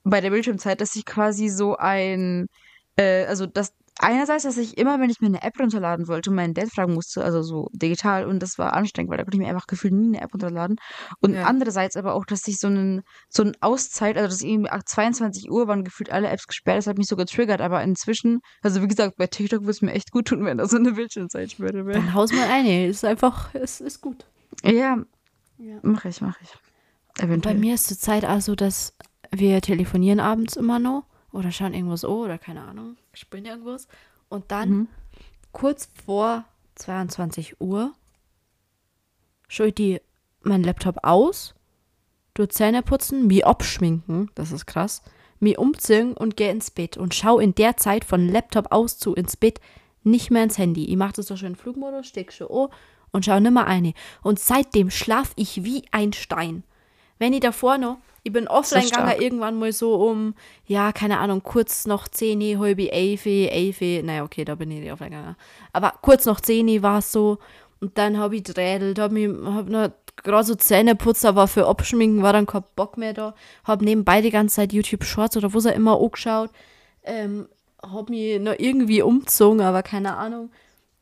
[0.05, 2.49] bei der Bildschirmzeit, dass ich quasi so ein,
[2.97, 6.55] äh, also dass einerseits, dass ich immer, wenn ich mir eine App runterladen wollte, meinen
[6.55, 9.49] Dad fragen musste, also so digital, und das war anstrengend, weil da konnte ich mir
[9.49, 10.77] einfach gefühlt nie eine App runterladen.
[11.21, 11.45] Und ja.
[11.45, 15.69] andererseits aber auch, dass ich so einen, so einen Auszeit, also dass irgendwie 22 Uhr
[15.69, 19.17] waren gefühlt alle Apps gesperrt, das hat mich so getriggert, aber inzwischen, also wie gesagt,
[19.17, 21.99] bei TikTok würde es mir echt gut tun, wenn da so eine Bildschirmzeitsperre wäre.
[21.99, 24.25] Dann haus mal eine, ist einfach, es ist gut.
[24.65, 24.99] Ja,
[25.59, 25.79] ja.
[25.83, 26.51] mach ich, mach ich.
[27.23, 27.55] Eventuell.
[27.55, 28.95] Bei mir ist zur Zeit also, dass
[29.31, 33.89] wir telefonieren abends immer noch oder schauen irgendwas an oder keine Ahnung, spielen irgendwas.
[34.29, 34.89] Und dann mhm.
[35.53, 36.45] kurz vor
[36.77, 37.93] 22 Uhr
[39.49, 40.01] schaue ich die,
[40.43, 41.55] meinen Laptop aus,
[42.35, 45.03] du Zähne putzen, mich abschminken, das ist krass,
[45.41, 49.15] mich umziehen und gehe ins Bett und schaue in der Zeit von Laptop aus zu
[49.15, 49.61] ins Bett
[50.05, 50.85] nicht mehr ins Handy.
[50.87, 52.69] Ich mache das doch schon in Flugmodus, steck schon an
[53.11, 53.95] und schaue nimmer eine.
[54.23, 56.65] Und seitdem schlaf ich wie ein Stein.
[57.19, 60.35] Wenn ich davor noch ich bin offline gegangen irgendwann mal so um,
[60.67, 64.93] ja, keine Ahnung, kurz noch 10, halb 11, 11, naja, okay, da bin ich nicht
[64.93, 65.37] offline gegangen.
[65.73, 67.39] Aber kurz noch 10 war es so.
[67.81, 69.91] Und dann habe ich drädelt, habe hab noch
[70.23, 73.35] gerade so Zähne putzt, aber für Abschminken war dann kein Bock mehr da.
[73.65, 76.51] Habe nebenbei die ganze Zeit YouTube Shorts oder wo er immer angeschaut.
[77.05, 77.49] Ähm,
[77.83, 80.51] habe mich noch irgendwie umgezogen, aber keine Ahnung.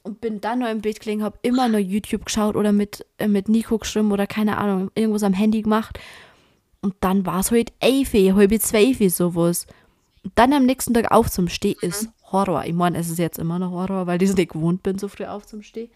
[0.07, 3.27] Und bin dann noch im Bett gelegen, habe immer noch YouTube geschaut oder mit, äh,
[3.27, 5.99] mit Nico geschrieben oder keine Ahnung, irgendwas am Handy gemacht.
[6.81, 9.67] Und dann war es halt elf, halb zwölf, sowas.
[10.23, 11.89] Und dann am nächsten Tag auf zum Stehen mhm.
[11.89, 12.65] ist Horror.
[12.67, 15.09] Ich meine, es ist jetzt immer noch Horror, weil ich es nicht gewohnt bin, so
[15.09, 15.91] früh auf zum Stehen.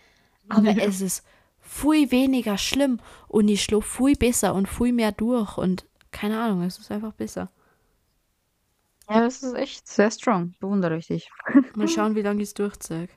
[0.49, 1.25] Aber es ist
[1.61, 6.63] viel weniger schlimm und ich schlafe viel besser und viel mehr durch und keine Ahnung,
[6.63, 7.49] es ist einfach besser.
[9.09, 10.55] Ja, das ist echt sehr strong.
[10.61, 11.31] Bewundere ich dich.
[11.75, 13.09] Mal schauen, wie lange ich es durchziehe.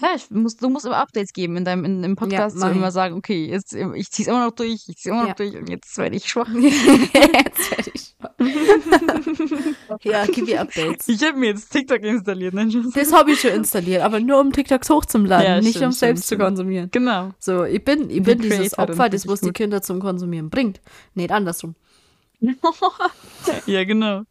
[0.00, 2.68] Ja, ich muss, du musst immer Updates geben in deinem in, im Podcast, ja, so
[2.68, 5.34] immer sagen, okay, jetzt, ich zieh's immer noch durch, ich zieh's immer noch ja.
[5.34, 6.48] durch und jetzt werde ich schwach.
[6.54, 8.30] jetzt werde ich schwach.
[10.04, 11.08] ja, gib mir Updates.
[11.08, 12.54] Ich habe mir jetzt TikTok installiert.
[12.54, 12.68] Ne?
[12.94, 16.26] Das habe ich schon installiert, aber nur um TikToks hochzuladen, ja, nicht stimmt, um selbst
[16.26, 16.40] stimmt.
[16.40, 16.88] zu konsumieren.
[16.92, 17.32] Genau.
[17.40, 20.80] So, ich bin, ich bin dieses Opfer, das was die Kinder zum Konsumieren bringt.
[21.14, 21.74] Nicht andersrum.
[23.66, 24.22] ja, genau.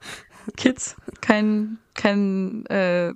[0.55, 3.11] Kids, kein, kein äh,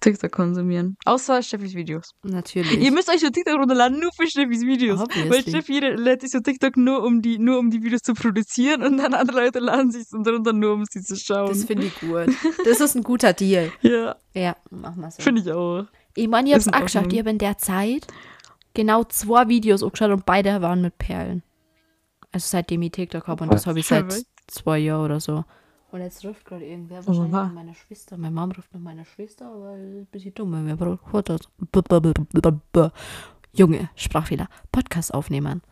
[0.00, 0.96] TikTok konsumieren.
[1.04, 2.10] Außer Steffis Videos.
[2.22, 2.78] Natürlich.
[2.78, 5.00] Ihr müsst euch so TikTok runterladen, nur für Steffis Videos.
[5.00, 5.30] Obviously.
[5.30, 8.82] Weil Steffi lädt sich so TikTok nur um, die, nur um die Videos zu produzieren
[8.82, 11.48] und dann andere Leute laden sich so runter, nur um sie zu schauen.
[11.48, 12.28] Das finde ich gut.
[12.64, 13.72] Das ist ein guter Deal.
[13.80, 14.16] ja.
[14.34, 15.22] Ja, mach mal so.
[15.22, 15.86] Finde ich auch.
[16.16, 17.12] Ich meine, ich hab's auch geschafft.
[17.12, 18.06] Ich habe in der Zeit
[18.74, 21.42] genau zwei Videos angeschaut und beide waren mit Perlen.
[22.32, 25.44] Also seitdem ich TikTok habe und das habe ich seit zwei Jahren oder so.
[25.94, 28.16] Und jetzt ruft gerade irgendwer wahrscheinlich wa- nach meiner Schwester.
[28.16, 32.92] Meine Mom ruft nach meiner Schwester, aber ein bisschen dumm, wenn wir
[33.52, 34.48] Junge, Sprachfehler.
[34.72, 35.62] Podcast aufnehmen.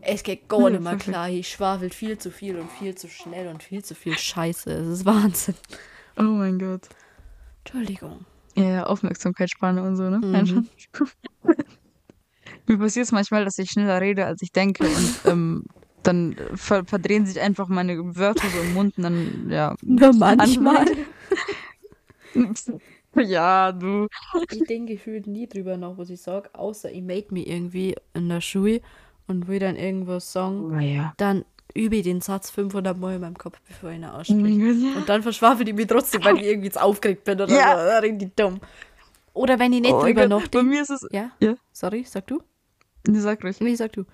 [0.00, 1.28] Es geht gar nicht mehr klar.
[1.28, 4.72] Ich schwafel viel zu viel und viel zu schnell und viel zu viel Scheiße.
[4.72, 5.56] Es ist Wahnsinn.
[6.16, 6.88] Oh mein Gott.
[7.62, 8.24] Entschuldigung.
[8.56, 10.16] Ja, Aufmerksamkeitsspanne und so, ne?
[10.16, 10.66] Mhm.
[12.68, 14.86] Mir passiert es manchmal, dass ich schneller rede, als ich denke.
[14.86, 15.64] Und ähm,
[16.02, 19.74] dann ver verdrehen sich einfach meine Wörter so im Mund und dann, ja.
[19.82, 20.86] Nur manchmal.
[23.16, 24.08] ja, du.
[24.50, 28.28] ich denke gefühlt nie drüber nach, was ich sage, außer ich made mir irgendwie in
[28.28, 28.80] der Schule
[29.26, 30.68] und will dann irgendwas sagen.
[30.70, 31.12] Naja.
[31.16, 31.44] Dann
[31.74, 34.42] übe ich den Satz 500 Mal in meinem Kopf, bevor ich ihn ausspreche.
[34.42, 34.96] ja.
[34.96, 37.96] Und dann verschwafel ich mich trotzdem, weil ich irgendwie jetzt aufgeregt bin oder Ja.
[37.96, 38.06] so.
[38.06, 38.60] Richtig dumm.
[39.34, 41.06] Oder wenn ich nicht Oh drüber Gott, Bei mir ist es.
[41.10, 41.30] Ja?
[41.40, 41.54] Ja.
[41.72, 42.42] Sorry, sag du?
[43.06, 43.60] Nee, sag ruhig.
[43.60, 44.04] Nee, sag du.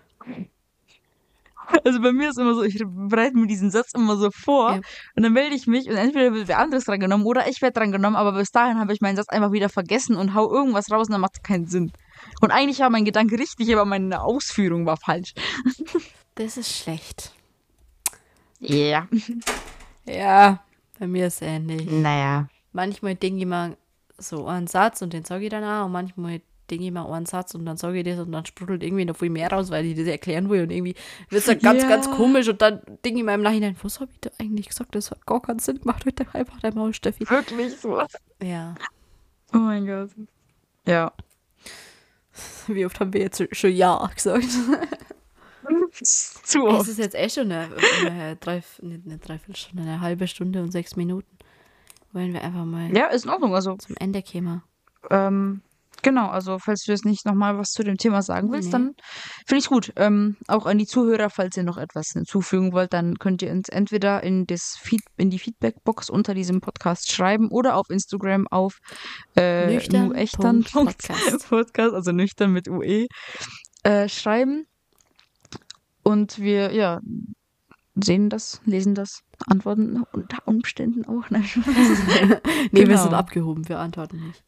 [1.84, 4.80] Also bei mir ist immer so, ich bereite mir diesen Satz immer so vor Ja.
[5.16, 7.78] und dann melde ich mich und entweder wird wer anderes dran genommen oder ich werde
[7.78, 10.90] dran genommen, aber bis dahin habe ich meinen Satz einfach wieder vergessen und hau irgendwas
[10.90, 11.92] raus und dann macht es keinen Sinn.
[12.40, 15.34] Und eigentlich war mein Gedanke richtig, aber meine Ausführung war falsch.
[16.34, 17.32] Das ist schlecht.
[18.60, 19.08] Ja.
[20.06, 20.60] Ja,
[20.98, 21.90] bei mir ist ähnlich.
[21.90, 22.48] Naja.
[22.72, 23.76] Manchmal denke ich mal
[24.18, 25.86] so einen Satz und den sage ich dann auch.
[25.86, 26.40] Und manchmal
[26.70, 29.30] ich mal einen Satz und dann sage ich das und dann sprudelt irgendwie noch viel
[29.30, 30.62] mehr raus, weil ich das erklären will.
[30.62, 30.94] Und irgendwie
[31.30, 31.88] wird es dann ganz, Ja.
[31.88, 32.48] ganz komisch.
[32.48, 34.94] Und dann denke ich mir im Nachhinein, was habe ich da eigentlich gesagt?
[34.94, 36.04] Das hat gar keinen Sinn gemacht.
[36.06, 37.28] Heute einfach dein Maul, Steffi.
[37.28, 38.00] Wirklich so.
[38.42, 38.74] Ja.
[39.54, 40.10] Oh mein Gott.
[40.86, 41.12] Ja.
[42.68, 44.46] Wie oft haben wir jetzt schon Ja gesagt?
[45.92, 46.88] Zu Es oft.
[46.88, 47.68] ist jetzt eh schon eine,
[48.06, 51.26] eine, drei, eine Dreiviertelstunde, eine halbe Stunde und sechs Minuten.
[52.12, 53.54] Wollen wir einfach mal Ja, ist in Ordnung.
[53.54, 54.62] Also, zum Ende kommen.
[55.10, 55.60] ähm,
[56.02, 58.72] genau, also falls du jetzt nicht nochmal was zu dem Thema sagen willst, Nee.
[58.72, 58.82] dann
[59.46, 59.92] finde ich es gut.
[59.96, 63.68] Ähm, auch an die Zuhörer, falls ihr noch etwas hinzufügen wollt, dann könnt ihr uns
[63.68, 68.78] entweder in, das Feed in die Feedbackbox unter diesem Podcast schreiben oder auf Instagram auf
[69.36, 71.46] äh, Nüchtern echtern Podcast.
[71.48, 73.06] Podcast, also nüchtern mit UE,
[73.82, 74.66] äh, schreiben.
[76.02, 77.00] Und wir, ja,
[78.02, 81.28] sehen das, lesen das, antworten unter Umständen auch.
[81.30, 81.44] Nein,
[82.70, 83.02] Nee, wir Genau.
[83.02, 84.42] sind abgehoben, wir antworten nicht.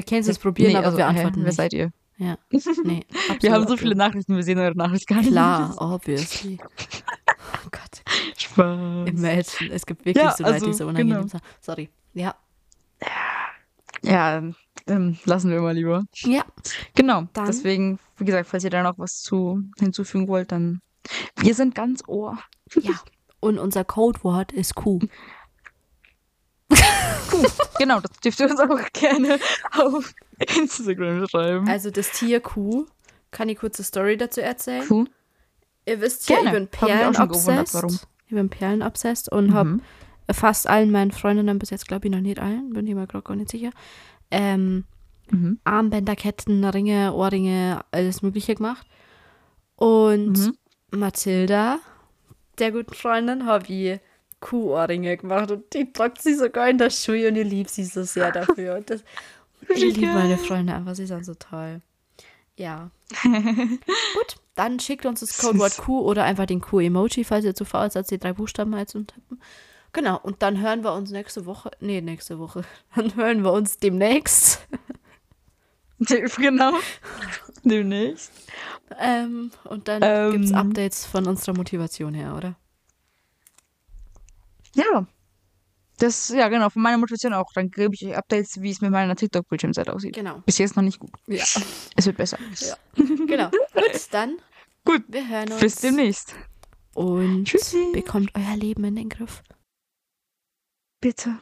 [0.00, 1.56] Ihr könnt es probieren, Nee, aber also, wir antworten Wer nicht.
[1.56, 1.92] seid ihr?
[2.18, 2.36] Ja.
[2.84, 3.04] Nee,
[3.40, 3.94] Wir haben so viele.
[3.94, 5.30] Nachrichten, wir sehen eure Nachricht gar nicht.
[5.30, 6.58] Klar, obviously.
[6.62, 8.02] Oh Gott,
[8.36, 9.08] Spaß.
[9.08, 9.70] imagine.
[9.72, 11.28] Es gibt wirklich Ja, so Leute, die also, so unangenehm genau.
[11.28, 11.42] sind.
[11.60, 11.88] Sorry.
[12.14, 12.34] Ja.
[14.02, 14.42] Ja,
[14.86, 16.04] ähm, lassen wir mal lieber.
[16.16, 16.44] Ja.
[16.94, 20.80] Genau, Dann- deswegen, wie gesagt, falls ihr da noch was zu hinzufügen wollt, dann
[21.36, 22.38] wir sind ganz Ohr.
[22.74, 22.92] Ja.
[23.40, 25.00] Und unser Codewort ist Q.
[27.78, 29.38] Genau, das dürft ihr uns auch gerne
[29.78, 30.12] auf
[30.58, 31.68] Instagram schreiben.
[31.68, 32.86] Also das Tier Q.
[33.30, 34.84] Kann ich kurz eine Story dazu erzählen?
[34.90, 35.06] Cool.
[35.86, 38.06] Ihr wisst ja, ich bin Perlen-obsessed.
[38.26, 39.82] Ich bin Perlen-obsessed und habe Mhm.
[40.32, 43.24] fast allen meinen Freundinnen, bis jetzt glaube ich noch nicht allen, bin ich mir gerade
[43.24, 43.70] gar nicht sicher,
[44.30, 44.84] ähm,
[45.30, 45.60] Mhm.
[45.64, 48.86] Armbänder, Ketten, Ringe, Ohrringe, alles Mögliche gemacht.
[49.76, 50.56] Und Mhm.
[50.90, 51.78] Mathilda,
[52.58, 54.00] der guten Freundin, habe ich
[54.40, 58.02] Kuhohrringe gemacht und die tragt sie sogar in der Schule und ich liebe sie so
[58.02, 58.76] sehr dafür.
[58.76, 59.02] Und das,
[59.68, 60.38] ich liebe meine.
[60.38, 61.80] Freunde einfach, sie sind so toll.
[62.56, 62.90] Ja.
[63.22, 67.90] Gut, dann schickt uns das Codewort Q oder einfach den Q-Emoji, falls ihr zu faul
[67.90, 69.40] seid, die drei Buchstaben mal zu tippen.
[69.92, 72.62] Genau, und dann hören wir uns nächste Woche, nee, nächste Woche,
[72.94, 74.60] dann hören wir uns demnächst.
[75.98, 76.72] Genau.
[77.62, 78.32] Demnächst.
[78.98, 80.32] Ähm, und dann Ähm.
[80.32, 82.56] gibt's Updates von unserer Motivation her, oder?
[84.74, 85.06] Ja.
[85.98, 87.52] Das, ja, genau, von meiner Motivation auch.
[87.54, 90.14] Dann gebe ich euch Updates, wie es mit meiner TikTok-Bildschirmzeit aussieht.
[90.14, 90.38] Genau.
[90.46, 91.10] Bis jetzt noch nicht gut.
[91.26, 91.44] Ja.
[91.96, 92.38] Es wird besser.
[92.60, 92.76] Ja.
[92.96, 93.50] Genau.
[93.50, 94.38] Gut, dann.
[94.84, 95.04] Gut.
[95.08, 95.60] Wir hören uns.
[95.60, 96.34] Bis demnächst.
[96.94, 97.90] Und Tschüssi.
[97.92, 99.42] bekommt euer Leben in den Griff.
[101.00, 101.38] Bitte.